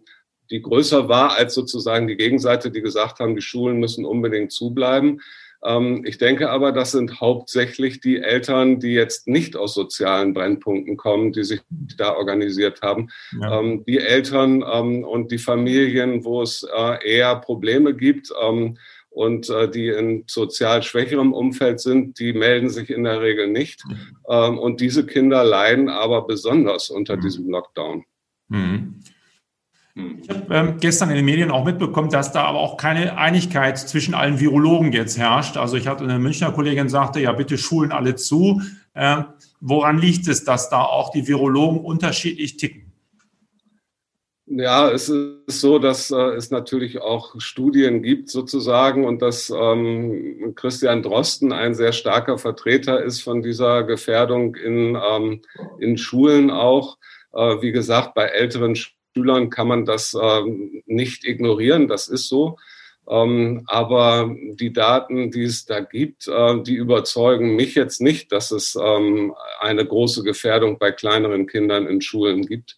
die 0.52 0.62
größer 0.62 1.10
war 1.10 1.36
als 1.38 1.56
sozusagen 1.56 2.08
die 2.08 2.18
Gegenseite, 2.18 2.70
die 2.70 2.82
gesagt 2.82 3.20
haben, 3.20 3.36
die 3.36 3.42
Schulen 3.42 3.80
müssen 3.80 4.06
unbedingt 4.06 4.52
zubleiben. 4.52 5.22
Ähm, 5.64 6.04
ich 6.06 6.18
denke 6.18 6.50
aber, 6.50 6.72
das 6.72 6.92
sind 6.92 7.20
hauptsächlich 7.20 8.00
die 8.00 8.18
Eltern, 8.18 8.80
die 8.80 8.94
jetzt 8.94 9.28
nicht 9.28 9.56
aus 9.56 9.74
sozialen 9.74 10.34
Brennpunkten 10.34 10.98
kommen, 10.98 11.32
die 11.32 11.44
sich 11.44 11.62
da 11.98 12.14
organisiert 12.14 12.82
haben. 12.82 13.10
Ja. 13.40 13.60
Ähm, 13.60 13.84
die 13.86 14.00
Eltern 14.00 14.64
ähm, 14.72 15.04
und 15.04 15.32
die 15.32 15.38
Familien, 15.38 16.26
wo 16.26 16.42
es 16.42 16.64
äh, 16.64 17.18
eher 17.18 17.36
Probleme 17.38 17.96
gibt, 17.96 18.32
ähm, 18.42 18.78
und 19.12 19.50
äh, 19.50 19.70
die 19.70 19.90
in 19.90 20.24
sozial 20.26 20.82
schwächerem 20.82 21.34
Umfeld 21.34 21.80
sind, 21.80 22.18
die 22.18 22.34
melden 22.34 22.70
sich 22.70 22.90
in 22.90 23.04
der 23.04 23.22
Regel 23.22 23.48
nicht. 23.48 23.84
Ähm, 24.28 24.58
und 24.58 24.82
diese 24.82 25.06
Kinder 25.06 25.44
leiden 25.44 25.90
aber 25.90 26.26
besonders 26.26 26.90
unter 26.90 27.18
mhm. 27.18 27.22
diesem 27.22 27.50
Lockdown. 27.50 28.06
Mhm. 28.48 29.02
Hm. 29.96 30.20
Ich 30.24 30.30
habe 30.30 30.56
ähm, 30.56 30.78
gestern 30.80 31.10
in 31.10 31.18
den 31.18 31.26
Medien 31.26 31.52
auch 31.52 31.66
mitbekommen, 31.66 32.10
dass 32.10 32.32
da 32.32 32.44
aber 32.44 32.60
auch 32.60 32.78
keine 32.78 33.18
Einigkeit 33.18 33.78
zwischen 33.78 34.14
allen 34.14 34.40
Virologen 34.40 34.94
jetzt 34.94 35.18
herrscht. 35.18 35.58
Also 35.58 35.76
ich 35.76 35.88
hatte 35.88 36.06
eine 36.06 36.18
Münchner 36.18 36.52
Kollegin 36.54 36.88
sagte, 36.88 37.20
ja 37.20 37.34
bitte 37.34 37.58
Schulen 37.58 37.92
alle 37.92 38.16
zu. 38.16 38.62
Äh, 38.94 39.24
woran 39.60 40.00
liegt 40.00 40.28
es, 40.28 40.46
dass 40.46 40.70
da 40.70 40.82
auch 40.82 41.12
die 41.12 41.28
Virologen 41.28 41.82
unterschiedlich 41.82 42.58
ticken? 42.58 42.91
Ja, 44.54 44.92
es 44.92 45.08
ist 45.08 45.62
so, 45.62 45.80
dass 45.80 46.12
äh, 46.12 46.36
es 46.36 46.52
natürlich 46.52 47.00
auch 47.00 47.40
Studien 47.40 48.04
gibt 48.04 48.30
sozusagen 48.30 49.06
und 49.06 49.22
dass 49.22 49.50
ähm, 49.50 50.52
Christian 50.56 51.02
Drosten 51.02 51.54
ein 51.54 51.74
sehr 51.74 51.94
starker 51.94 52.38
Vertreter 52.38 53.02
ist 53.02 53.22
von 53.22 53.42
dieser 53.42 53.84
Gefährdung 53.84 54.56
in, 54.56 55.00
ähm, 55.02 55.42
in 55.80 55.98
Schulen 55.98 56.52
auch. 56.52 56.98
Äh, 57.34 57.62
wie 57.62 57.72
gesagt, 57.72 58.14
bei 58.14 58.26
älteren 58.26 58.76
Schülern 58.76 59.50
kann 59.50 59.70
man 59.70 59.86
das 59.86 60.14
äh, 60.14 60.42
nicht 60.86 61.24
ignorieren, 61.24 61.88
das 61.88 62.10
ist 62.10 62.28
so. 62.28 62.58
Ähm, 63.10 63.64
aber 63.68 64.36
die 64.36 64.74
Daten, 64.74 65.32
die 65.32 65.44
es 65.44 65.66
da 65.66 65.80
gibt, 65.80 66.28
äh, 66.28 66.62
die 66.62 66.76
überzeugen 66.76 67.56
mich 67.56 67.76
jetzt 67.76 68.02
nicht, 68.02 68.34
dass 68.34 68.52
es 68.52 68.76
ähm, 68.76 69.34
eine 69.62 69.86
große 69.86 70.24
Gefährdung 70.24 70.78
bei 70.78 70.92
kleineren 70.92 71.48
Kindern 71.48 71.88
in 71.88 72.02
Schulen 72.02 72.46
gibt. 72.46 72.76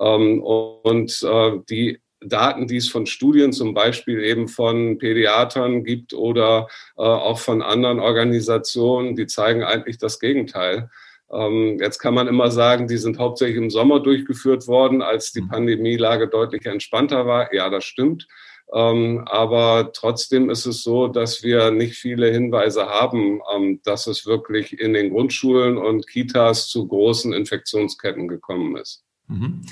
Ähm, 0.00 0.42
und 0.42 1.22
äh, 1.22 1.58
die 1.68 2.00
Daten, 2.20 2.66
die 2.66 2.76
es 2.76 2.88
von 2.88 3.06
Studien 3.06 3.52
zum 3.52 3.74
Beispiel 3.74 4.24
eben 4.24 4.48
von 4.48 4.98
Pädiatern 4.98 5.84
gibt 5.84 6.14
oder 6.14 6.68
äh, 6.96 7.02
auch 7.02 7.38
von 7.38 7.62
anderen 7.62 8.00
Organisationen, 8.00 9.14
die 9.14 9.26
zeigen 9.26 9.62
eigentlich 9.62 9.98
das 9.98 10.18
Gegenteil. 10.18 10.90
Ähm, 11.30 11.78
jetzt 11.80 11.98
kann 11.98 12.14
man 12.14 12.26
immer 12.26 12.50
sagen, 12.50 12.88
die 12.88 12.96
sind 12.96 13.18
hauptsächlich 13.18 13.58
im 13.58 13.70
Sommer 13.70 14.00
durchgeführt 14.00 14.66
worden, 14.66 15.02
als 15.02 15.32
die 15.32 15.42
mhm. 15.42 15.48
Pandemielage 15.48 16.28
deutlich 16.28 16.66
entspannter 16.66 17.26
war. 17.26 17.52
Ja, 17.54 17.70
das 17.70 17.84
stimmt. 17.84 18.26
Ähm, 18.74 19.22
aber 19.26 19.92
trotzdem 19.94 20.50
ist 20.50 20.66
es 20.66 20.82
so, 20.82 21.08
dass 21.08 21.42
wir 21.42 21.70
nicht 21.70 21.94
viele 21.96 22.30
Hinweise 22.30 22.86
haben, 22.86 23.40
ähm, 23.54 23.80
dass 23.84 24.06
es 24.06 24.26
wirklich 24.26 24.78
in 24.78 24.92
den 24.92 25.10
Grundschulen 25.10 25.78
und 25.78 26.06
Kitas 26.06 26.68
zu 26.68 26.86
großen 26.86 27.32
Infektionsketten 27.32 28.28
gekommen 28.28 28.76
ist. 28.76 29.04
Mhm. 29.28 29.62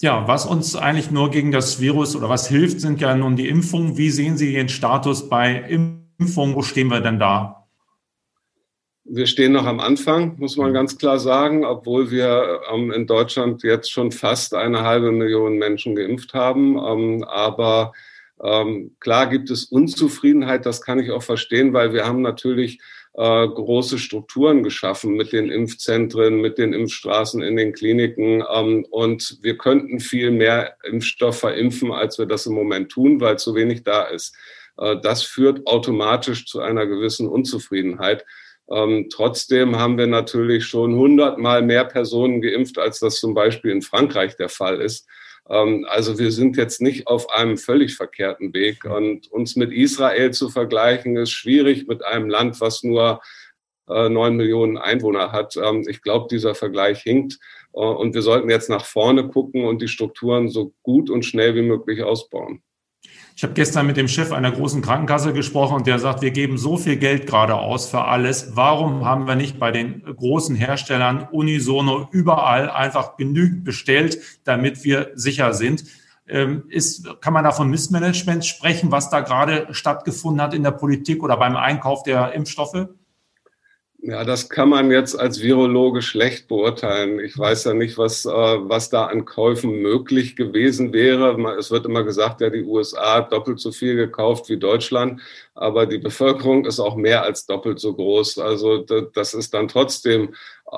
Ja, 0.00 0.26
was 0.26 0.46
uns 0.46 0.74
eigentlich 0.74 1.12
nur 1.12 1.30
gegen 1.30 1.52
das 1.52 1.80
Virus 1.80 2.16
oder 2.16 2.28
was 2.28 2.48
hilft, 2.48 2.80
sind 2.80 3.00
ja 3.00 3.14
nun 3.14 3.36
die 3.36 3.48
Impfungen. 3.48 3.96
Wie 3.96 4.10
sehen 4.10 4.36
Sie 4.36 4.52
den 4.52 4.68
Status 4.68 5.28
bei 5.28 5.54
Impfungen? 6.18 6.56
Wo 6.56 6.62
stehen 6.62 6.88
wir 6.88 7.00
denn 7.00 7.20
da? 7.20 7.68
Wir 9.04 9.26
stehen 9.26 9.52
noch 9.52 9.66
am 9.66 9.80
Anfang, 9.80 10.38
muss 10.38 10.56
man 10.56 10.72
ganz 10.72 10.96
klar 10.96 11.18
sagen, 11.18 11.64
obwohl 11.64 12.10
wir 12.10 12.60
ähm, 12.72 12.92
in 12.92 13.06
Deutschland 13.06 13.62
jetzt 13.62 13.90
schon 13.90 14.12
fast 14.12 14.54
eine 14.54 14.82
halbe 14.82 15.12
Million 15.12 15.58
Menschen 15.58 15.94
geimpft 15.94 16.34
haben. 16.34 16.78
Ähm, 16.78 17.24
aber 17.24 17.92
ähm, 18.42 18.96
klar 19.00 19.28
gibt 19.28 19.50
es 19.50 19.66
Unzufriedenheit, 19.66 20.66
das 20.66 20.82
kann 20.82 20.98
ich 20.98 21.10
auch 21.10 21.22
verstehen, 21.22 21.72
weil 21.72 21.92
wir 21.92 22.06
haben 22.06 22.22
natürlich 22.22 22.80
äh, 23.14 23.46
große 23.46 23.98
Strukturen 23.98 24.62
geschaffen 24.62 25.14
mit 25.14 25.32
den 25.32 25.50
Impfzentren, 25.50 26.40
mit 26.40 26.58
den 26.58 26.72
Impfstraßen 26.72 27.42
in 27.42 27.56
den 27.56 27.72
Kliniken. 27.72 28.42
Ähm, 28.50 28.86
und 28.90 29.38
wir 29.42 29.58
könnten 29.58 30.00
viel 30.00 30.30
mehr 30.30 30.76
Impfstoff 30.84 31.40
verimpfen, 31.40 31.92
als 31.92 32.18
wir 32.18 32.26
das 32.26 32.46
im 32.46 32.54
Moment 32.54 32.90
tun, 32.90 33.20
weil 33.20 33.38
zu 33.38 33.54
wenig 33.54 33.82
da 33.82 34.04
ist. 34.04 34.34
Äh, 34.78 34.96
das 35.02 35.22
führt 35.22 35.66
automatisch 35.66 36.46
zu 36.46 36.60
einer 36.60 36.86
gewissen 36.86 37.28
Unzufriedenheit. 37.28 38.24
Ähm, 38.70 39.08
trotzdem 39.12 39.76
haben 39.76 39.98
wir 39.98 40.06
natürlich 40.06 40.64
schon 40.64 40.94
hundertmal 40.94 41.62
mehr 41.62 41.84
Personen 41.84 42.40
geimpft, 42.40 42.78
als 42.78 43.00
das 43.00 43.16
zum 43.16 43.34
Beispiel 43.34 43.72
in 43.72 43.82
Frankreich 43.82 44.36
der 44.36 44.48
Fall 44.48 44.80
ist. 44.80 45.06
Ähm, 45.48 45.86
also 45.88 46.18
wir 46.18 46.32
sind 46.32 46.56
jetzt 46.56 46.80
nicht 46.80 47.06
auf 47.06 47.30
einem 47.30 47.58
völlig 47.58 47.96
verkehrten 47.96 48.52
Weg. 48.54 48.84
Und 48.84 49.30
uns 49.30 49.56
mit 49.56 49.72
Israel 49.72 50.32
zu 50.32 50.48
vergleichen, 50.48 51.16
ist 51.16 51.30
schwierig 51.30 51.86
mit 51.86 52.04
einem 52.04 52.28
Land, 52.28 52.60
was 52.60 52.82
nur 52.82 53.20
äh, 53.88 54.08
neun 54.08 54.36
Millionen 54.36 54.78
Einwohner 54.78 55.32
hat. 55.32 55.56
Ähm, 55.56 55.84
ich 55.88 56.02
glaube, 56.02 56.28
dieser 56.30 56.54
Vergleich 56.54 57.02
hinkt. 57.02 57.38
Äh, 57.74 57.80
und 57.80 58.14
wir 58.14 58.22
sollten 58.22 58.50
jetzt 58.50 58.70
nach 58.70 58.84
vorne 58.84 59.28
gucken 59.28 59.64
und 59.64 59.82
die 59.82 59.88
Strukturen 59.88 60.48
so 60.48 60.72
gut 60.82 61.10
und 61.10 61.24
schnell 61.24 61.54
wie 61.54 61.62
möglich 61.62 62.02
ausbauen. 62.02 62.62
Ich 63.34 63.42
habe 63.42 63.54
gestern 63.54 63.86
mit 63.86 63.96
dem 63.96 64.08
Chef 64.08 64.30
einer 64.32 64.52
großen 64.52 64.82
Krankenkasse 64.82 65.32
gesprochen 65.32 65.76
und 65.76 65.86
der 65.86 65.98
sagt, 65.98 66.22
wir 66.22 66.30
geben 66.30 66.58
so 66.58 66.76
viel 66.76 66.96
Geld 66.96 67.26
gerade 67.26 67.54
aus 67.54 67.88
für 67.88 68.04
alles. 68.04 68.52
Warum 68.54 69.04
haben 69.04 69.26
wir 69.26 69.36
nicht 69.36 69.58
bei 69.58 69.70
den 69.70 70.02
großen 70.04 70.54
Herstellern 70.54 71.28
unisono 71.30 72.08
überall 72.12 72.70
einfach 72.70 73.16
genügend 73.16 73.64
bestellt, 73.64 74.18
damit 74.44 74.84
wir 74.84 75.12
sicher 75.14 75.54
sind? 75.54 75.84
Ähm, 76.28 76.64
ist, 76.68 77.20
kann 77.20 77.32
man 77.32 77.44
da 77.44 77.52
von 77.52 77.68
Missmanagement 77.68 78.44
sprechen, 78.44 78.92
was 78.92 79.10
da 79.10 79.20
gerade 79.20 79.66
stattgefunden 79.70 80.40
hat 80.40 80.54
in 80.54 80.62
der 80.62 80.70
Politik 80.70 81.22
oder 81.22 81.36
beim 81.36 81.56
Einkauf 81.56 82.02
der 82.04 82.32
Impfstoffe? 82.32 82.86
Ja, 84.04 84.24
das 84.24 84.48
kann 84.48 84.68
man 84.68 84.90
jetzt 84.90 85.14
als 85.14 85.42
Virologe 85.42 86.02
schlecht 86.02 86.48
beurteilen. 86.48 87.20
Ich 87.20 87.38
weiß 87.38 87.62
ja 87.64 87.72
nicht, 87.72 87.98
was, 87.98 88.26
äh, 88.26 88.30
was 88.30 88.90
da 88.90 89.06
an 89.06 89.24
Käufen 89.24 89.80
möglich 89.80 90.34
gewesen 90.34 90.92
wäre. 90.92 91.40
Es 91.56 91.70
wird 91.70 91.86
immer 91.86 92.02
gesagt, 92.02 92.40
ja, 92.40 92.50
die 92.50 92.64
USA 92.64 93.18
hat 93.18 93.32
doppelt 93.32 93.60
so 93.60 93.70
viel 93.70 93.94
gekauft 93.94 94.48
wie 94.48 94.56
Deutschland, 94.56 95.20
aber 95.54 95.86
die 95.86 95.98
Bevölkerung 95.98 96.64
ist 96.64 96.80
auch 96.80 96.96
mehr 96.96 97.22
als 97.22 97.46
doppelt 97.46 97.78
so 97.78 97.94
groß. 97.94 98.38
Also 98.38 98.78
das 99.14 99.34
ist 99.34 99.54
dann 99.54 99.68
trotzdem 99.68 100.34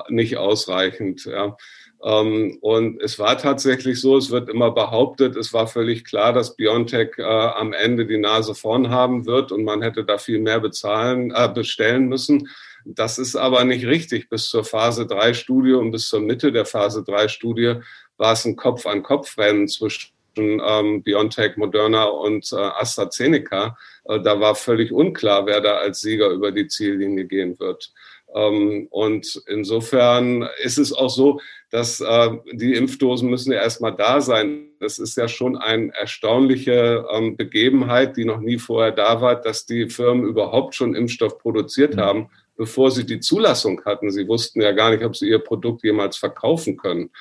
nicht 0.09 0.37
ausreichend. 0.37 1.25
Ja. 1.25 1.57
Ähm, 2.03 2.59
und 2.61 3.01
es 3.01 3.17
war 3.17 3.39
tatsächlich 3.39 3.99
so, 3.99 4.17
es 4.17 4.29
wird 4.29 4.49
immer 4.49 4.69
behauptet, 4.69 5.35
es 5.35 5.51
war 5.51 5.65
völlig 5.65 6.05
klar, 6.05 6.31
dass 6.31 6.55
Biontech 6.55 7.17
äh, 7.17 7.23
am 7.23 7.73
Ende 7.73 8.05
die 8.05 8.19
Nase 8.19 8.53
vorn 8.53 8.91
haben 8.91 9.25
wird 9.25 9.51
und 9.51 9.63
man 9.63 9.81
hätte 9.81 10.03
da 10.03 10.19
viel 10.19 10.39
mehr 10.39 10.59
bezahlen, 10.59 11.33
äh, 11.35 11.49
bestellen 11.49 12.07
müssen. 12.07 12.49
Das 12.85 13.17
ist 13.17 13.35
aber 13.35 13.63
nicht 13.63 13.85
richtig. 13.85 14.29
Bis 14.29 14.47
zur 14.47 14.63
Phase 14.63 15.07
3 15.07 15.33
Studie 15.33 15.73
und 15.73 15.91
bis 15.91 16.07
zur 16.07 16.19
Mitte 16.19 16.51
der 16.51 16.65
Phase 16.65 17.03
3 17.03 17.27
Studie 17.27 17.75
war 18.17 18.33
es 18.33 18.45
ein 18.45 18.55
Kopf-an-Kopf-Rennen 18.55 19.67
zwischen 19.67 20.11
ähm, 20.37 21.01
BioNTech, 21.01 21.57
Moderna 21.57 22.05
und 22.05 22.51
äh, 22.53 22.57
AstraZeneca. 22.57 23.75
Äh, 24.05 24.21
da 24.21 24.39
war 24.39 24.53
völlig 24.55 24.91
unklar, 24.91 25.47
wer 25.47 25.61
da 25.61 25.77
als 25.77 26.01
Sieger 26.01 26.29
über 26.29 26.51
die 26.51 26.67
Ziellinie 26.67 27.25
gehen 27.25 27.59
wird. 27.59 27.91
Ähm, 28.35 28.87
und 28.91 29.41
insofern 29.47 30.47
ist 30.61 30.77
es 30.77 30.93
auch 30.93 31.09
so, 31.09 31.39
dass 31.71 32.01
äh, 32.01 32.29
die 32.53 32.75
Impfdosen 32.75 33.29
müssen 33.29 33.51
ja 33.51 33.61
erstmal 33.61 33.95
da 33.95 34.21
sein. 34.21 34.67
Das 34.79 34.99
ist 34.99 35.17
ja 35.17 35.27
schon 35.27 35.57
eine 35.57 35.91
erstaunliche 35.95 37.05
ähm, 37.11 37.35
Begebenheit, 37.35 38.15
die 38.15 38.25
noch 38.25 38.41
nie 38.41 38.59
vorher 38.59 38.91
da 38.91 39.21
war, 39.21 39.41
dass 39.41 39.65
die 39.65 39.89
Firmen 39.89 40.25
überhaupt 40.25 40.75
schon 40.75 40.93
Impfstoff 40.93 41.39
produziert 41.39 41.95
mhm. 41.95 41.99
haben 41.99 42.29
bevor 42.57 42.91
sie 42.91 43.05
die 43.05 43.19
Zulassung 43.19 43.81
hatten. 43.85 44.11
Sie 44.11 44.27
wussten 44.27 44.61
ja 44.61 44.71
gar 44.71 44.91
nicht, 44.91 45.03
ob 45.03 45.15
sie 45.15 45.29
ihr 45.29 45.39
Produkt 45.39 45.83
jemals 45.83 46.17
verkaufen 46.17 46.77
können. 46.77 47.11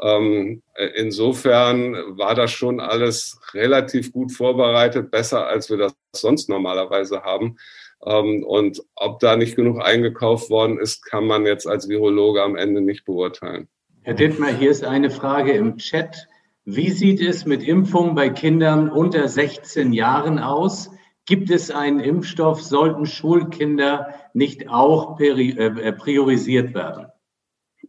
Ähm, 0.00 0.62
insofern 0.94 1.94
war 2.16 2.34
das 2.34 2.52
schon 2.52 2.80
alles 2.80 3.40
relativ 3.52 4.12
gut 4.12 4.32
vorbereitet, 4.32 5.10
besser 5.10 5.46
als 5.46 5.70
wir 5.70 5.76
das 5.76 5.94
sonst 6.14 6.48
normalerweise 6.48 7.22
haben. 7.22 7.56
Ähm, 8.04 8.44
und 8.44 8.82
ob 8.94 9.18
da 9.20 9.36
nicht 9.36 9.56
genug 9.56 9.82
eingekauft 9.82 10.50
worden 10.50 10.78
ist, 10.78 11.04
kann 11.04 11.26
man 11.26 11.46
jetzt 11.46 11.66
als 11.66 11.88
Virologe 11.88 12.42
am 12.42 12.56
Ende 12.56 12.80
nicht 12.80 13.04
beurteilen. 13.04 13.68
Herr 14.02 14.14
Dittmer, 14.14 14.48
hier 14.48 14.70
ist 14.70 14.84
eine 14.84 15.10
Frage 15.10 15.52
im 15.52 15.78
Chat. 15.78 16.28
Wie 16.64 16.90
sieht 16.90 17.20
es 17.20 17.46
mit 17.46 17.62
Impfungen 17.62 18.14
bei 18.14 18.28
Kindern 18.28 18.88
unter 18.88 19.26
16 19.26 19.92
Jahren 19.92 20.38
aus? 20.38 20.90
Gibt 21.28 21.50
es 21.50 21.70
einen 21.70 22.00
Impfstoff? 22.00 22.62
Sollten 22.62 23.04
Schulkinder 23.04 24.14
nicht 24.32 24.66
auch 24.70 25.20
äh, 25.20 25.92
priorisiert 25.92 26.74
werden? 26.74 27.08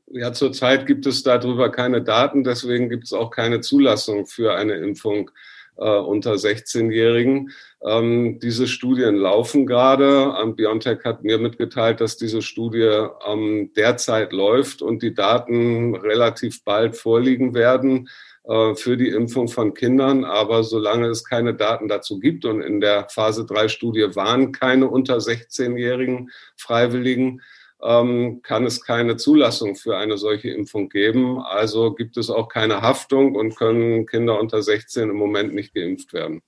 Ja, 0.08 0.34
zurzeit 0.34 0.86
gibt 0.86 1.06
es 1.06 1.24
darüber 1.24 1.72
keine 1.72 2.02
Daten, 2.02 2.44
deswegen 2.44 2.90
gibt 2.90 3.06
es 3.06 3.14
auch 3.14 3.32
keine 3.32 3.62
Zulassung 3.62 4.26
für 4.26 4.56
eine 4.56 4.74
Impfung 4.74 5.32
äh, 5.78 5.90
unter 5.90 6.34
16-Jährigen. 6.34 7.52
Ähm, 7.82 8.40
diese 8.42 8.68
Studien 8.68 9.16
laufen 9.16 9.66
gerade. 9.66 10.34
Ähm, 10.42 10.58
BioNTech 10.58 11.06
hat 11.06 11.24
mir 11.24 11.38
mitgeteilt, 11.38 12.02
dass 12.02 12.18
diese 12.18 12.42
Studie 12.42 13.08
ähm, 13.26 13.72
derzeit 13.78 14.34
läuft 14.34 14.82
und 14.82 15.02
die 15.02 15.14
Daten 15.14 15.96
relativ 15.96 16.66
bald 16.66 16.98
vorliegen 16.98 17.54
werden. 17.54 18.10
Äh, 18.50 18.74
für 18.74 18.98
die 18.98 19.10
Impfung 19.10 19.48
von 19.48 19.76
Kindern. 19.76 20.26
Aber 20.26 20.64
solange 20.64 21.08
es 21.08 21.24
keine 21.24 21.54
Daten 21.54 21.88
dazu 21.88 22.20
gibt 22.20 22.46
und 22.46 22.62
in 22.62 22.82
der 22.82 23.08
Phase 23.10 23.46
3 23.46 23.68
Studie 23.68 24.16
waren 24.16 24.52
keine 24.52 24.90
unter 24.90 25.18
16-jährigen 25.18 26.32
Freiwilligen, 26.58 27.42
ähm, 27.84 28.42
kann 28.42 28.66
es 28.66 28.84
keine 28.84 29.18
Zulassung 29.18 29.76
für 29.76 29.98
eine 29.98 30.18
solche 30.18 30.50
Impfung 30.50 30.90
geben. 30.90 31.40
Also 31.40 31.94
gibt 31.94 32.18
es 32.18 32.32
auch 32.32 32.50
keine 32.50 32.82
Haftung 32.82 33.36
und 33.36 33.56
können 33.56 34.08
Kinder 34.08 34.40
unter 34.40 34.64
16 34.64 35.12
im 35.12 35.16
Moment 35.16 35.54
nicht 35.54 35.76
geimpft 35.76 36.12
werden. 36.14 36.42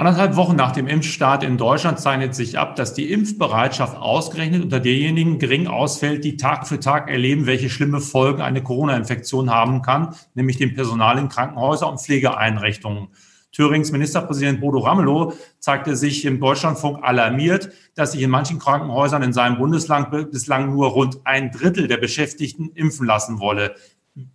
Anderthalb 0.00 0.34
Wochen 0.36 0.56
nach 0.56 0.72
dem 0.72 0.86
Impfstart 0.86 1.42
in 1.42 1.58
Deutschland 1.58 2.00
zeichnet 2.00 2.34
sich 2.34 2.58
ab, 2.58 2.74
dass 2.74 2.94
die 2.94 3.12
Impfbereitschaft 3.12 3.98
ausgerechnet 3.98 4.62
unter 4.62 4.80
derjenigen 4.80 5.38
gering 5.38 5.66
ausfällt, 5.66 6.24
die 6.24 6.38
Tag 6.38 6.66
für 6.66 6.80
Tag 6.80 7.10
erleben, 7.10 7.44
welche 7.44 7.68
schlimme 7.68 8.00
Folgen 8.00 8.40
eine 8.40 8.62
Corona-Infektion 8.62 9.50
haben 9.50 9.82
kann, 9.82 10.14
nämlich 10.32 10.56
dem 10.56 10.74
Personal 10.74 11.18
in 11.18 11.28
Krankenhäusern 11.28 11.90
und 11.90 12.00
Pflegeeinrichtungen. 12.00 13.08
Thürings 13.52 13.92
Ministerpräsident 13.92 14.62
Bodo 14.62 14.78
Ramelow 14.78 15.34
zeigte 15.58 15.94
sich 15.94 16.24
im 16.24 16.40
Deutschlandfunk 16.40 17.04
alarmiert, 17.04 17.70
dass 17.94 18.12
sich 18.12 18.22
in 18.22 18.30
manchen 18.30 18.58
Krankenhäusern 18.58 19.22
in 19.22 19.34
seinem 19.34 19.58
Bundesland 19.58 20.10
bislang 20.30 20.72
nur 20.72 20.86
rund 20.92 21.18
ein 21.24 21.50
Drittel 21.50 21.88
der 21.88 21.98
Beschäftigten 21.98 22.70
impfen 22.74 23.06
lassen 23.06 23.38
wolle. 23.38 23.74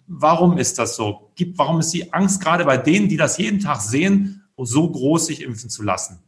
Warum 0.06 0.60
ist 0.60 0.78
das 0.78 0.96
so? 0.96 1.32
Warum 1.56 1.80
ist 1.80 1.90
die 1.90 2.14
Angst 2.14 2.40
gerade 2.40 2.66
bei 2.66 2.78
denen, 2.78 3.10
die 3.10 3.18
das 3.18 3.40
jeden 3.40 3.60
Tag 3.60 3.82
sehen, 3.82 4.44
so 4.58 4.90
groß, 4.90 5.28
sich 5.28 5.44
impfen 5.44 5.70
zu 5.70 5.84
lassen? 5.84 6.24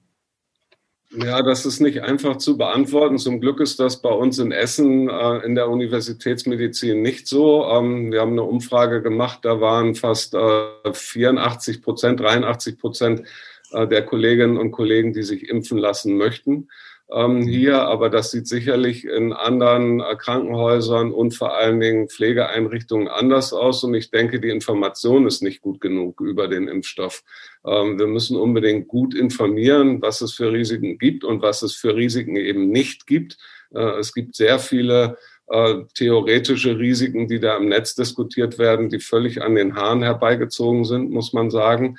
Ja, 1.12 1.42
das 1.42 1.66
ist 1.66 1.80
nicht 1.80 2.02
einfach 2.02 2.38
zu 2.38 2.58
beantworten. 2.58 3.18
Zum 3.18 3.40
Glück 3.40 3.62
ist 3.62 3.80
das 3.80 4.02
bei 4.02 4.10
uns 4.10 4.40
in 4.40 4.52
Essen 4.52 5.10
äh, 5.10 5.38
in 5.46 5.56
der 5.56 5.70
Universitätsmedizin 5.70 7.02
nicht 7.02 7.28
so. 7.28 7.66
Ähm, 7.66 8.12
wir 8.12 8.20
haben 8.20 8.34
eine 8.34 8.44
Umfrage 8.44 9.02
gemacht, 9.02 9.40
da 9.44 9.62
waren 9.62 9.96
fast 9.96 10.34
äh, 10.34 10.92
84 10.92 11.82
Prozent, 11.82 12.20
83 12.20 12.78
Prozent 12.78 13.24
äh, 13.72 13.88
der 13.88 14.04
Kolleginnen 14.04 14.58
und 14.58 14.72
Kollegen, 14.72 15.14
die 15.14 15.24
sich 15.24 15.48
impfen 15.48 15.78
lassen 15.78 16.18
möchten 16.18 16.68
ähm, 17.10 17.42
hier, 17.44 17.84
aber 17.84 18.10
das 18.10 18.32
sieht 18.32 18.48
sicherlich 18.48 19.06
in 19.06 19.32
anderen 19.32 20.02
äh, 20.02 20.16
Krankenhäusern 20.18 21.14
und 21.14 21.34
vor 21.34 21.56
allen 21.56 21.80
Dingen 21.80 22.10
Pflegeeinrichtungen 22.10 23.08
anders 23.08 23.54
aus. 23.54 23.84
Und 23.86 23.94
ich 23.94 24.12
denke, 24.12 24.42
die 24.42 24.50
Information 24.50 25.26
ist 25.26 25.42
nicht 25.42 25.62
gut 25.62 25.80
genug 25.80 26.20
über 26.20 26.50
den 26.50 26.68
Impfstoff. 26.68 27.24
Ähm, 27.66 27.98
wir 27.98 28.08
müssen 28.08 28.36
unbedingt 28.36 28.90
gut 28.90 29.16
informieren, 29.16 30.02
was 30.02 30.20
es 30.20 30.34
für 30.34 30.52
Risiken 30.52 30.98
gibt 30.98 31.24
und 31.24 31.42
was 31.42 31.62
es 31.62 31.76
für 31.76 31.96
Risiken 31.96 32.36
eben 32.36 32.70
nicht 32.72 33.08
gibt. 33.08 33.38
Äh, 33.74 34.00
es 34.00 34.14
gibt 34.14 34.36
sehr 34.36 34.60
viele 34.60 35.18
äh, 35.50 35.76
theoretische 35.94 36.78
Risiken, 36.78 37.30
die 37.30 37.40
da 37.40 37.56
im 37.56 37.70
Netz 37.70 37.96
diskutiert 37.96 38.60
werden, 38.60 38.90
die 38.90 39.00
völlig 39.00 39.42
an 39.42 39.56
den 39.56 39.76
Haaren 39.76 40.04
herbeigezogen 40.04 40.84
sind, 40.84 41.10
muss 41.10 41.32
man 41.32 41.52
sagen. 41.52 41.98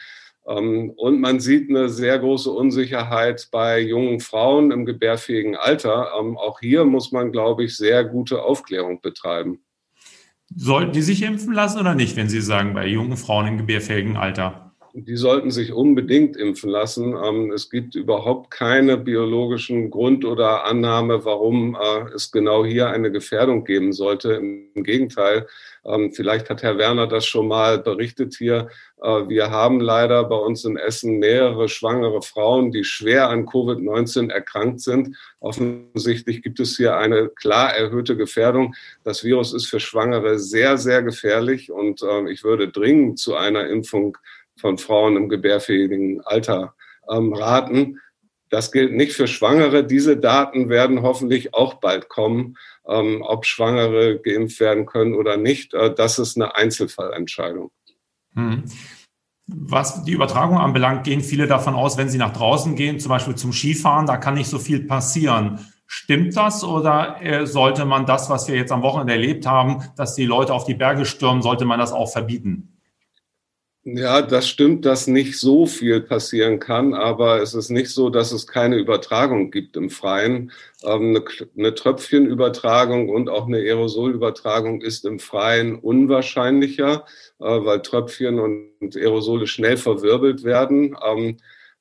Ähm, 0.48 0.90
und 0.96 1.20
man 1.20 1.40
sieht 1.40 1.68
eine 1.68 1.88
sehr 1.88 2.18
große 2.18 2.50
Unsicherheit 2.50 3.48
bei 3.52 3.80
jungen 3.80 4.20
Frauen 4.20 4.70
im 4.70 4.86
gebärfähigen 4.86 5.56
Alter. 5.56 6.12
Ähm, 6.18 6.38
auch 6.38 6.60
hier 6.60 6.84
muss 6.84 7.12
man, 7.12 7.32
glaube 7.32 7.64
ich, 7.64 7.76
sehr 7.76 8.04
gute 8.04 8.42
Aufklärung 8.42 9.00
betreiben. 9.00 9.60
Sollten 10.54 10.92
die 10.92 11.02
sich 11.02 11.22
impfen 11.22 11.52
lassen 11.52 11.78
oder 11.78 11.94
nicht, 11.94 12.16
wenn 12.16 12.30
Sie 12.30 12.40
sagen, 12.40 12.72
bei 12.72 12.86
jungen 12.86 13.18
Frauen 13.18 13.46
im 13.46 13.58
gebärfähigen 13.58 14.16
Alter? 14.16 14.67
Die 14.94 15.16
sollten 15.16 15.50
sich 15.50 15.72
unbedingt 15.72 16.36
impfen 16.36 16.70
lassen. 16.70 17.14
Ähm, 17.14 17.52
es 17.52 17.70
gibt 17.70 17.94
überhaupt 17.94 18.50
keine 18.50 18.96
biologischen 18.96 19.90
Grund 19.90 20.24
oder 20.24 20.64
Annahme, 20.64 21.24
warum 21.24 21.76
äh, 21.76 22.14
es 22.14 22.30
genau 22.32 22.64
hier 22.64 22.88
eine 22.88 23.10
Gefährdung 23.10 23.64
geben 23.64 23.92
sollte. 23.92 24.32
Im 24.32 24.82
Gegenteil, 24.82 25.46
ähm, 25.84 26.12
vielleicht 26.12 26.50
hat 26.50 26.62
Herr 26.62 26.78
Werner 26.78 27.06
das 27.06 27.26
schon 27.26 27.48
mal 27.48 27.78
berichtet 27.78 28.34
hier. 28.36 28.68
Äh, 29.02 29.28
wir 29.28 29.50
haben 29.50 29.80
leider 29.80 30.24
bei 30.24 30.36
uns 30.36 30.64
in 30.64 30.76
Essen 30.76 31.18
mehrere 31.18 31.68
schwangere 31.68 32.22
Frauen, 32.22 32.72
die 32.72 32.84
schwer 32.84 33.28
an 33.28 33.46
Covid-19 33.46 34.30
erkrankt 34.30 34.80
sind. 34.80 35.16
Offensichtlich 35.40 36.42
gibt 36.42 36.60
es 36.60 36.76
hier 36.76 36.96
eine 36.96 37.28
klar 37.28 37.74
erhöhte 37.74 38.16
Gefährdung. 38.16 38.74
Das 39.04 39.24
Virus 39.24 39.52
ist 39.52 39.66
für 39.66 39.80
Schwangere 39.80 40.38
sehr, 40.38 40.78
sehr 40.78 41.02
gefährlich 41.02 41.70
und 41.70 42.02
äh, 42.02 42.30
ich 42.30 42.44
würde 42.44 42.68
dringend 42.68 43.18
zu 43.18 43.36
einer 43.36 43.66
Impfung 43.68 44.18
von 44.60 44.78
Frauen 44.78 45.16
im 45.16 45.28
gebärfähigen 45.28 46.20
Alter 46.22 46.74
ähm, 47.10 47.32
raten. 47.32 48.00
Das 48.50 48.72
gilt 48.72 48.92
nicht 48.92 49.12
für 49.12 49.26
Schwangere. 49.26 49.84
Diese 49.84 50.16
Daten 50.16 50.68
werden 50.68 51.02
hoffentlich 51.02 51.54
auch 51.54 51.74
bald 51.74 52.08
kommen. 52.08 52.56
Ähm, 52.86 53.22
ob 53.22 53.44
Schwangere 53.44 54.18
geimpft 54.20 54.60
werden 54.60 54.86
können 54.86 55.14
oder 55.14 55.36
nicht, 55.36 55.74
äh, 55.74 55.94
das 55.94 56.18
ist 56.18 56.36
eine 56.36 56.56
Einzelfallentscheidung. 56.56 57.70
Hm. 58.34 58.64
Was 59.46 60.04
die 60.04 60.12
Übertragung 60.12 60.58
anbelangt, 60.58 61.04
gehen 61.04 61.22
viele 61.22 61.46
davon 61.46 61.74
aus, 61.74 61.96
wenn 61.96 62.10
sie 62.10 62.18
nach 62.18 62.34
draußen 62.34 62.74
gehen, 62.76 63.00
zum 63.00 63.08
Beispiel 63.10 63.34
zum 63.34 63.52
Skifahren, 63.52 64.06
da 64.06 64.18
kann 64.18 64.34
nicht 64.34 64.48
so 64.48 64.58
viel 64.58 64.86
passieren. 64.86 65.58
Stimmt 65.86 66.36
das 66.36 66.64
oder 66.64 67.22
äh, 67.22 67.46
sollte 67.46 67.86
man 67.86 68.04
das, 68.04 68.28
was 68.28 68.46
wir 68.46 68.56
jetzt 68.56 68.72
am 68.72 68.82
Wochenende 68.82 69.14
erlebt 69.14 69.46
haben, 69.46 69.84
dass 69.96 70.14
die 70.14 70.26
Leute 70.26 70.52
auf 70.52 70.64
die 70.64 70.74
Berge 70.74 71.06
stürmen, 71.06 71.40
sollte 71.40 71.64
man 71.64 71.78
das 71.78 71.92
auch 71.92 72.12
verbieten? 72.12 72.77
Ja, 73.94 74.20
das 74.20 74.46
stimmt, 74.46 74.84
dass 74.84 75.06
nicht 75.06 75.38
so 75.38 75.64
viel 75.64 76.02
passieren 76.02 76.58
kann, 76.58 76.92
aber 76.92 77.40
es 77.40 77.54
ist 77.54 77.70
nicht 77.70 77.88
so, 77.88 78.10
dass 78.10 78.32
es 78.32 78.46
keine 78.46 78.76
Übertragung 78.76 79.50
gibt 79.50 79.76
im 79.78 79.88
Freien. 79.88 80.52
Ähm, 80.84 81.24
eine, 81.56 81.74
Tröpfchenübertragung 81.74 83.08
und 83.08 83.30
auch 83.30 83.46
eine 83.46 83.56
Aerosolübertragung 83.58 84.82
ist 84.82 85.06
im 85.06 85.18
Freien 85.18 85.76
unwahrscheinlicher, 85.76 87.06
äh, 87.40 87.44
weil 87.44 87.80
Tröpfchen 87.80 88.38
und 88.38 88.94
Aerosole 88.94 89.46
schnell 89.46 89.78
verwirbelt 89.78 90.44
werden. 90.44 90.94
Ähm, 91.02 91.38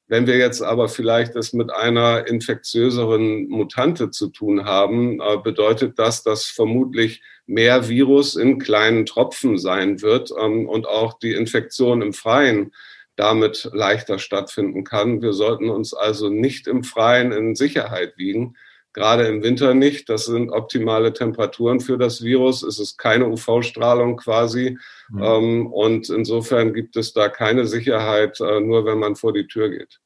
wenn 0.08 0.26
wir 0.26 0.38
jetzt 0.38 0.62
aber 0.62 0.88
vielleicht 0.88 1.36
es 1.36 1.54
mit 1.54 1.72
einer 1.72 2.28
infektiöseren 2.28 3.48
Mutante 3.50 4.10
zu 4.10 4.30
tun 4.30 4.66
haben, 4.66 5.20
äh, 5.20 5.38
bedeutet 5.44 6.00
das, 6.00 6.24
dass 6.24 6.46
vermutlich 6.46 7.22
mehr 7.46 7.90
Virus 7.90 8.36
in 8.36 8.60
kleinen 8.60 9.06
Tropfen 9.06 9.58
sein 9.58 10.02
wird 10.02 10.32
ähm, 10.40 10.68
und 10.68 10.88
auch 10.88 11.20
die 11.20 11.34
Infektion 11.34 12.02
im 12.02 12.14
Freien 12.14 12.74
damit 13.18 13.70
leichter 13.74 14.20
stattfinden 14.20 14.84
kann. 14.84 15.22
Wir 15.22 15.34
sollten 15.34 15.70
uns 15.70 15.94
also 15.94 16.30
nicht 16.30 16.68
im 16.68 16.84
Freien 16.84 17.32
in 17.32 17.56
Sicherheit 17.56 18.14
wiegen, 18.18 18.56
gerade 18.98 19.28
im 19.28 19.44
Winter 19.44 19.76
nicht. 19.76 20.10
Das 20.10 20.26
sind 20.26 20.50
optimale 20.50 21.14
Temperaturen 21.14 21.80
für 21.80 22.00
das 22.00 22.24
Virus. 22.24 22.64
Es 22.64 22.80
ist 22.80 22.98
keine 22.98 23.28
UV-Strahlung 23.28 24.18
quasi. 24.18 24.78
Mhm. 25.10 25.24
Ähm, 25.24 25.68
und 25.68 26.10
insofern 26.10 26.74
gibt 26.74 26.98
es 26.98 27.14
da 27.14 27.30
keine 27.30 27.68
Sicherheit, 27.68 28.42
äh, 28.42 28.60
nur 28.60 28.86
wenn 28.86 28.98
man 28.98 29.16
vor 29.16 29.34
die 29.34 29.46
Tür 29.46 29.70
geht. 29.70 30.00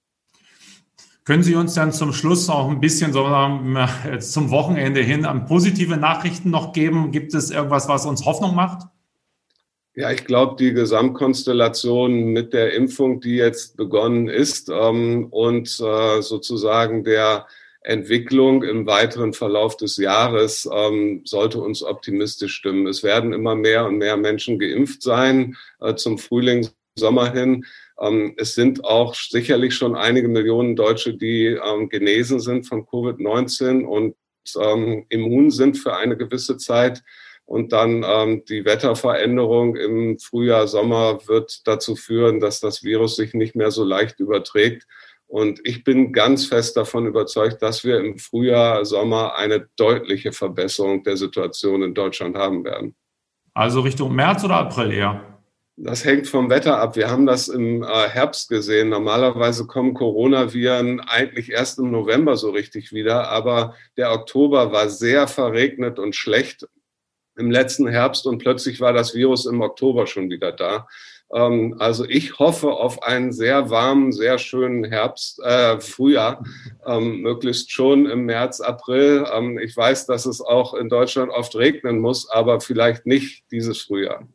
Können 1.23 1.43
Sie 1.43 1.55
uns 1.55 1.73
dann 1.75 1.93
zum 1.93 2.11
Schluss 2.11 2.49
auch 2.49 2.69
ein 2.69 2.81
bisschen 2.81 3.13
so 3.13 3.23
zum 4.19 4.49
Wochenende 4.49 5.01
hin 5.01 5.23
an 5.23 5.45
positive 5.45 5.95
Nachrichten 5.95 6.49
noch 6.49 6.73
geben? 6.73 7.11
Gibt 7.11 7.33
es 7.33 7.51
irgendwas, 7.51 7.87
was 7.87 8.05
uns 8.05 8.25
Hoffnung 8.25 8.55
macht? 8.55 8.87
Ja, 9.93 10.11
ich 10.11 10.25
glaube, 10.25 10.55
die 10.57 10.73
Gesamtkonstellation 10.73 12.25
mit 12.25 12.53
der 12.53 12.73
Impfung, 12.73 13.21
die 13.21 13.35
jetzt 13.35 13.77
begonnen 13.77 14.27
ist 14.27 14.69
ähm, 14.69 15.27
und 15.29 15.67
äh, 15.79 16.21
sozusagen 16.21 17.03
der 17.03 17.45
Entwicklung 17.81 18.63
im 18.63 18.85
weiteren 18.85 19.33
Verlauf 19.33 19.75
des 19.75 19.97
Jahres 19.97 20.69
ähm, 20.71 21.21
sollte 21.25 21.59
uns 21.59 21.83
optimistisch 21.83 22.53
stimmen. 22.53 22.87
Es 22.87 23.01
werden 23.03 23.33
immer 23.33 23.55
mehr 23.55 23.85
und 23.85 23.97
mehr 23.97 24.17
Menschen 24.17 24.59
geimpft 24.59 25.01
sein 25.01 25.55
äh, 25.79 25.95
zum 25.95 26.17
Frühling, 26.17 26.67
Sommer 26.95 27.31
hin. 27.31 27.65
Ähm, 27.99 28.33
es 28.37 28.53
sind 28.53 28.85
auch 28.85 29.15
sicherlich 29.15 29.75
schon 29.75 29.95
einige 29.95 30.27
Millionen 30.27 30.75
Deutsche, 30.75 31.15
die 31.15 31.45
ähm, 31.45 31.89
genesen 31.89 32.39
sind 32.39 32.67
von 32.67 32.85
Covid-19 32.85 33.83
und 33.83 34.15
ähm, 34.59 35.05
immun 35.09 35.51
sind 35.51 35.77
für 35.77 35.95
eine 35.95 36.17
gewisse 36.17 36.57
Zeit. 36.57 37.03
Und 37.45 37.73
dann 37.73 38.05
ähm, 38.07 38.45
die 38.45 38.63
Wetterveränderung 38.63 39.75
im 39.75 40.19
Frühjahr, 40.19 40.67
Sommer 40.67 41.27
wird 41.27 41.67
dazu 41.67 41.95
führen, 41.95 42.39
dass 42.39 42.59
das 42.59 42.83
Virus 42.83 43.15
sich 43.15 43.33
nicht 43.33 43.55
mehr 43.55 43.71
so 43.71 43.83
leicht 43.83 44.19
überträgt. 44.19 44.87
Und 45.31 45.61
ich 45.63 45.85
bin 45.85 46.11
ganz 46.11 46.45
fest 46.45 46.75
davon 46.75 47.05
überzeugt, 47.05 47.61
dass 47.61 47.85
wir 47.85 48.01
im 48.01 48.17
Frühjahr, 48.17 48.83
Sommer 48.83 49.35
eine 49.35 49.65
deutliche 49.77 50.33
Verbesserung 50.33 51.05
der 51.05 51.15
Situation 51.15 51.83
in 51.83 51.93
Deutschland 51.93 52.35
haben 52.35 52.65
werden. 52.65 52.95
Also 53.53 53.79
Richtung 53.79 54.13
März 54.13 54.43
oder 54.43 54.55
April 54.57 54.91
eher? 54.91 55.21
Das 55.77 56.03
hängt 56.03 56.27
vom 56.27 56.49
Wetter 56.49 56.79
ab. 56.79 56.97
Wir 56.97 57.09
haben 57.09 57.25
das 57.25 57.47
im 57.47 57.81
äh, 57.81 58.09
Herbst 58.09 58.49
gesehen. 58.49 58.89
Normalerweise 58.89 59.67
kommen 59.67 59.93
Coronaviren 59.93 60.99
eigentlich 60.99 61.49
erst 61.49 61.79
im 61.79 61.91
November 61.91 62.35
so 62.35 62.49
richtig 62.49 62.91
wieder, 62.91 63.29
aber 63.29 63.75
der 63.95 64.11
Oktober 64.11 64.73
war 64.73 64.89
sehr 64.89 65.29
verregnet 65.29 65.97
und 65.97 66.13
schlecht 66.13 66.67
im 67.37 67.49
letzten 67.49 67.87
Herbst 67.87 68.27
und 68.27 68.39
plötzlich 68.39 68.81
war 68.81 68.91
das 68.91 69.15
Virus 69.15 69.45
im 69.45 69.61
Oktober 69.61 70.07
schon 70.07 70.29
wieder 70.29 70.51
da. 70.51 70.87
Ähm, 71.33 71.75
also 71.79 72.05
ich 72.05 72.39
hoffe 72.39 72.71
auf 72.71 73.03
einen 73.03 73.31
sehr 73.31 73.69
warmen, 73.69 74.11
sehr 74.11 74.37
schönen 74.37 74.83
Herbst, 74.83 75.39
äh, 75.43 75.79
Frühjahr, 75.79 76.43
ähm, 76.85 77.21
möglichst 77.21 77.71
schon 77.71 78.05
im 78.05 78.25
März, 78.25 78.61
April. 78.61 79.25
Ähm, 79.33 79.57
ich 79.57 79.75
weiß, 79.75 80.05
dass 80.05 80.25
es 80.25 80.41
auch 80.41 80.73
in 80.73 80.89
Deutschland 80.89 81.31
oft 81.31 81.55
regnen 81.55 81.99
muss, 81.99 82.29
aber 82.29 82.59
vielleicht 82.59 83.05
nicht 83.05 83.43
dieses 83.51 83.81
Frühjahr. 83.81 84.27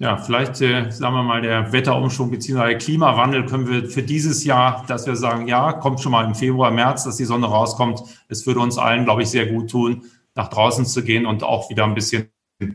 Ja, 0.00 0.16
vielleicht, 0.16 0.60
äh, 0.60 0.90
sagen 0.90 1.14
wir 1.14 1.22
mal, 1.22 1.40
der 1.40 1.72
Wetterumschwung 1.72 2.30
bzw. 2.30 2.74
Klimawandel 2.74 3.46
können 3.46 3.68
wir 3.68 3.88
für 3.88 4.02
dieses 4.02 4.44
Jahr, 4.44 4.84
dass 4.88 5.06
wir 5.06 5.14
sagen, 5.14 5.46
ja, 5.46 5.72
kommt 5.72 6.00
schon 6.00 6.10
mal 6.10 6.24
im 6.24 6.34
Februar, 6.34 6.72
März, 6.72 7.04
dass 7.04 7.16
die 7.16 7.24
Sonne 7.24 7.46
rauskommt. 7.46 8.02
Es 8.28 8.44
würde 8.44 8.58
uns 8.58 8.76
allen, 8.76 9.04
glaube 9.04 9.22
ich, 9.22 9.28
sehr 9.28 9.46
gut 9.46 9.70
tun, 9.70 10.02
nach 10.34 10.48
draußen 10.48 10.84
zu 10.84 11.04
gehen 11.04 11.26
und 11.26 11.44
auch 11.44 11.70
wieder 11.70 11.84
ein 11.84 11.94
bisschen 11.94 12.28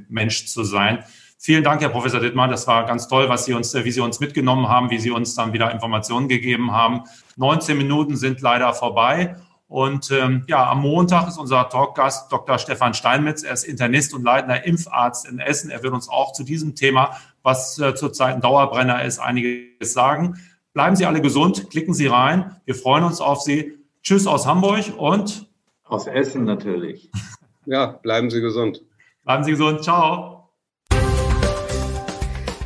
Mensch 0.08 0.48
zu 0.48 0.64
sein. 0.64 1.04
Vielen 1.42 1.64
Dank, 1.64 1.80
Herr 1.82 1.88
Professor 1.88 2.20
Dittmann. 2.20 2.52
Das 2.52 2.68
war 2.68 2.86
ganz 2.86 3.08
toll, 3.08 3.30
was 3.30 3.46
Sie 3.46 3.54
uns, 3.54 3.74
wie 3.74 3.92
Sie 3.92 4.02
uns 4.02 4.20
mitgenommen 4.20 4.68
haben, 4.68 4.90
wie 4.90 5.00
Sie 5.00 5.10
uns 5.10 5.36
dann 5.36 5.54
wieder 5.54 5.72
Informationen 5.72 6.28
gegeben 6.28 6.74
haben. 6.74 7.04
19 7.38 7.78
Minuten 7.78 8.18
sind 8.18 8.42
leider 8.42 8.74
vorbei. 8.74 9.38
Und 9.70 10.12
ähm, 10.12 10.44
ja, 10.48 10.70
am 10.70 10.82
Montag 10.82 11.30
ist 11.30 11.38
unser 11.38 11.70
Talkgast 11.70 12.30
Dr. 12.30 12.60
Stefan 12.60 12.94
Steinmetz. 12.94 13.44
Er 13.44 13.54
ist 13.54 13.64
Internist 13.64 14.14
und 14.14 14.24
leitender 14.24 14.66
Impfarzt 14.66 15.30
in 15.30 15.40
Essen. 15.40 15.70
Er 15.70 15.82
wird 15.82 15.94
uns 15.94 16.10
auch 16.10 16.34
zu 16.34 16.44
diesem 16.44 16.76
Thema, 16.76 17.16
was 17.42 17.80
äh, 17.80 17.96
zurzeit 17.96 18.36
ein 18.36 18.42
Dauerbrenner 18.42 19.06
ist, 19.06 19.20
einiges 19.20 19.94
sagen. 19.94 20.38
Bleiben 20.74 20.98
Sie 20.98 21.06
alle 21.06 21.22
gesund, 21.22 21.70
klicken 21.70 21.94
Sie 21.94 22.08
rein. 22.08 22.58
Wir 22.66 22.76
freuen 22.76 23.06
uns 23.06 23.22
auf 23.22 23.44
Sie. 23.44 23.78
Tschüss 24.04 24.28
aus 24.28 24.46
Hamburg 24.46 24.92
und 24.98 25.48
aus 25.86 26.06
Essen 26.06 26.44
natürlich. 26.44 27.10
Ja, 27.66 27.86
bleiben 27.86 28.32
Sie 28.32 28.42
gesund. 28.42 28.82
Bleiben 29.24 29.44
Sie 29.44 29.52
gesund. 29.52 29.84
Ciao. 29.84 30.39